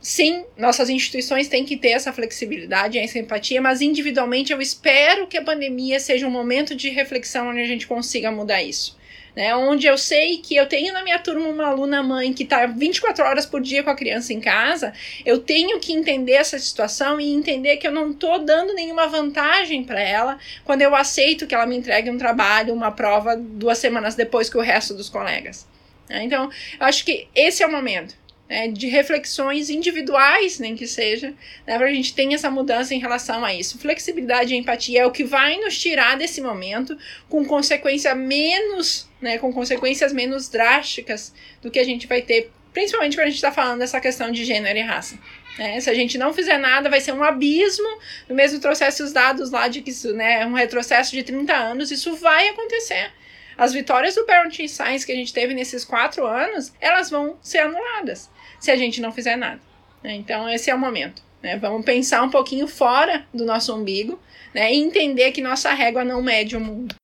sim, 0.02 0.46
nossas 0.58 0.90
instituições 0.90 1.48
têm 1.48 1.66
que 1.66 1.78
ter 1.78 1.90
essa 1.90 2.14
flexibilidade, 2.14 2.98
essa 2.98 3.20
empatia, 3.20 3.62
mas 3.62 3.82
individualmente 3.82 4.52
eu 4.52 4.62
espero 4.62 5.28
que 5.28 5.38
a 5.38 5.44
pandemia 5.44 6.00
seja 6.00 6.28
um 6.28 6.32
momento 6.32 6.76
de 6.76 6.90
reflexão 6.90 7.50
onde 7.50 7.60
a 7.60 7.68
gente 7.68 7.88
consiga 7.88 8.32
mudar 8.32 8.62
isso. 8.62 8.98
Né, 9.36 9.56
onde 9.56 9.86
eu 9.86 9.96
sei 9.96 10.40
que 10.40 10.56
eu 10.56 10.66
tenho 10.66 10.92
na 10.92 11.04
minha 11.04 11.20
turma 11.20 11.48
uma 11.48 11.68
aluna 11.68 12.02
mãe 12.02 12.34
que 12.34 12.44
está 12.44 12.66
24 12.66 13.24
horas 13.24 13.46
por 13.46 13.62
dia 13.62 13.84
com 13.84 13.92
a 13.92 13.96
criança 13.96 14.34
em 14.34 14.40
casa, 14.40 14.92
eu 15.24 15.38
tenho 15.38 15.80
que 15.80 15.94
entender 15.94 16.34
essa 16.34 16.58
situação 16.58 17.22
e 17.22 17.32
entender 17.32 17.78
que 17.78 17.88
eu 17.88 17.92
não 17.92 18.10
estou 18.10 18.40
dando 18.40 18.74
nenhuma 18.74 19.08
vantagem 19.08 19.84
para 19.84 20.02
ela 20.02 20.40
quando 20.66 20.82
eu 20.82 20.96
aceito 20.96 21.46
que 21.46 21.54
ela 21.54 21.68
me 21.68 21.78
entregue 21.78 22.10
um 22.10 22.18
trabalho, 22.18 22.74
uma 22.74 22.92
prova 22.92 23.36
duas 23.38 23.78
semanas 23.78 24.16
depois 24.16 24.50
que 24.50 24.58
o 24.58 24.62
resto 24.62 24.96
dos 24.96 25.10
colegas. 25.10 25.68
Né. 26.10 26.24
Então, 26.24 26.50
eu 26.80 26.86
acho 26.88 27.06
que 27.06 27.28
esse 27.36 27.62
é 27.62 27.68
o 27.68 27.72
momento 27.72 28.16
né, 28.50 28.68
de 28.68 28.88
reflexões 28.88 29.70
individuais, 29.70 30.58
nem 30.58 30.76
que 30.76 30.88
seja, 30.88 31.34
né, 31.68 31.78
para 31.78 31.86
a 31.86 31.94
gente 31.94 32.14
ter 32.16 32.34
essa 32.34 32.50
mudança 32.50 32.96
em 32.96 33.00
relação 33.00 33.46
a 33.46 33.54
isso. 33.54 33.78
Flexibilidade 33.78 34.54
e 34.54 34.58
empatia 34.58 35.02
é 35.02 35.06
o 35.06 35.12
que 35.12 35.24
vai 35.24 35.58
nos 35.58 35.78
tirar 35.78 36.18
desse 36.18 36.42
momento 36.42 36.98
com 37.30 37.46
consequência 37.46 38.16
menos, 38.16 39.08
né, 39.22 39.38
com 39.38 39.54
consequências 39.54 40.12
menos 40.12 40.50
drásticas 40.50 41.32
do 41.62 41.70
que 41.70 41.78
a 41.78 41.84
gente 41.84 42.08
vai 42.08 42.24
ter 42.24 42.52
principalmente 42.74 43.18
quando 43.18 43.26
a 43.26 43.30
gente 43.30 43.36
está 43.36 43.52
falando 43.52 43.80
dessa 43.80 44.00
questão 44.00 44.32
de 44.32 44.46
gênero 44.46 44.78
e 44.78 44.82
raça. 44.82 45.20
Né? 45.58 45.80
Se 45.82 45.90
a 45.90 45.94
gente 45.94 46.18
não 46.18 46.34
fizer 46.34 46.58
nada, 46.58 46.90
vai 46.90 47.02
ser 47.02 47.12
um 47.12 47.24
abismo. 47.24 47.88
No 48.30 48.36
mesmo 48.36 48.60
trouxesse 48.60 49.02
os 49.02 49.12
dados 49.12 49.50
lá 49.50 49.68
de 49.68 49.82
que 49.82 49.90
isso 49.90 50.14
né, 50.14 50.42
é 50.42 50.46
um 50.46 50.54
retrocesso 50.54 51.12
de 51.12 51.24
30 51.24 51.52
anos, 51.52 51.92
isso 51.92 52.16
vai 52.16 52.48
acontecer. 52.48 53.12
As 53.58 53.74
vitórias 53.74 54.16
do 54.16 54.24
Parenting 54.24 54.68
Science 54.68 55.06
que 55.06 55.12
a 55.12 55.16
gente 55.16 55.34
teve 55.34 55.54
nesses 55.54 55.84
quatro 55.84 56.26
anos, 56.26 56.72
elas 56.80 57.10
vão 57.10 57.38
ser 57.42 57.58
anuladas 57.58 58.30
se 58.60 58.72
a 58.72 58.76
gente 58.76 59.02
não 59.02 59.12
fizer 59.12 59.36
nada. 59.36 59.62
Né? 60.04 60.16
Então, 60.16 60.50
esse 60.50 60.70
é 60.70 60.76
o 60.76 60.80
momento. 60.80 61.22
Né? 61.42 61.58
Vamos 61.58 61.86
pensar 61.86 62.22
um 62.24 62.30
pouquinho 62.30 62.68
fora 62.68 63.26
do 63.34 63.46
nosso 63.46 63.76
umbigo 63.76 64.20
né? 64.54 64.74
e 64.74 64.78
entender 64.78 65.32
que 65.32 65.42
nossa 65.42 65.74
régua 65.74 66.04
não 66.04 66.22
mede 66.22 66.56
o 66.56 66.60
mundo. 66.60 66.96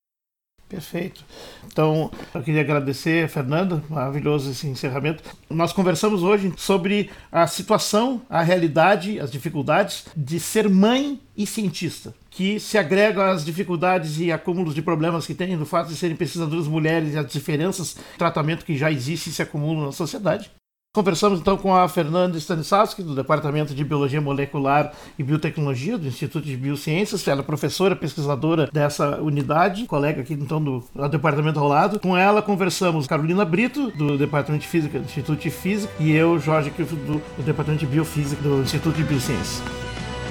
Perfeito. 0.68 1.24
Então, 1.64 2.10
eu 2.34 2.42
queria 2.42 2.62
agradecer, 2.62 3.28
Fernanda, 3.28 3.84
maravilhoso 3.88 4.50
esse 4.50 4.66
encerramento. 4.66 5.22
Nós 5.48 5.72
conversamos 5.72 6.24
hoje 6.24 6.52
sobre 6.56 7.10
a 7.30 7.46
situação, 7.46 8.22
a 8.28 8.42
realidade, 8.42 9.20
as 9.20 9.30
dificuldades 9.30 10.06
de 10.16 10.40
ser 10.40 10.68
mãe 10.68 11.20
e 11.36 11.46
cientista, 11.46 12.12
que 12.30 12.58
se 12.58 12.78
agregam 12.78 13.22
às 13.22 13.44
dificuldades 13.44 14.18
e 14.18 14.32
acúmulos 14.32 14.74
de 14.74 14.82
problemas 14.82 15.24
que 15.24 15.34
tem 15.34 15.54
no 15.54 15.66
fato 15.66 15.88
de 15.88 15.96
serem 15.96 16.16
pesquisadoras 16.16 16.66
mulheres 16.66 17.14
e 17.14 17.18
as 17.18 17.30
diferenças 17.30 17.96
tratamento 18.18 18.64
que 18.64 18.76
já 18.76 18.90
existe 18.90 19.30
e 19.30 19.32
se 19.32 19.42
acumulam 19.42 19.86
na 19.86 19.92
sociedade. 19.92 20.50
Conversamos 20.96 21.40
então 21.40 21.58
com 21.58 21.74
a 21.76 21.86
Fernanda 21.90 22.38
Stanislavski, 22.38 23.02
do 23.02 23.14
Departamento 23.14 23.74
de 23.74 23.84
Biologia 23.84 24.18
Molecular 24.18 24.94
e 25.18 25.22
Biotecnologia 25.22 25.98
do 25.98 26.08
Instituto 26.08 26.46
de 26.46 26.56
Biociências. 26.56 27.28
Ela 27.28 27.42
é 27.42 27.44
professora 27.44 27.94
pesquisadora 27.94 28.70
dessa 28.72 29.20
unidade, 29.20 29.84
colega 29.84 30.22
aqui 30.22 30.32
então 30.32 30.58
do, 30.58 30.82
do 30.94 31.08
departamento 31.10 31.60
ao 31.60 31.68
lado. 31.68 32.00
Com 32.00 32.16
ela 32.16 32.40
conversamos 32.40 33.06
Carolina 33.06 33.44
Brito, 33.44 33.90
do 33.90 34.16
Departamento 34.16 34.62
de 34.62 34.68
Física 34.68 34.98
do 34.98 35.04
Instituto 35.04 35.38
de 35.38 35.50
Física, 35.50 35.92
e 36.00 36.12
eu, 36.12 36.38
Jorge 36.38 36.70
Kiff, 36.70 36.96
do, 36.96 37.20
do 37.36 37.42
Departamento 37.44 37.84
de 37.84 37.92
Biofísica 37.92 38.40
do 38.40 38.62
Instituto 38.62 38.96
de 38.96 39.04
Biociências. 39.04 39.60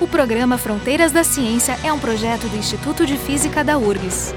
O 0.01 0.07
programa 0.07 0.57
Fronteiras 0.57 1.11
da 1.11 1.23
Ciência 1.23 1.77
é 1.83 1.93
um 1.93 1.99
projeto 1.99 2.47
do 2.47 2.57
Instituto 2.57 3.05
de 3.05 3.17
Física 3.19 3.63
da 3.63 3.77
URGS. 3.77 4.33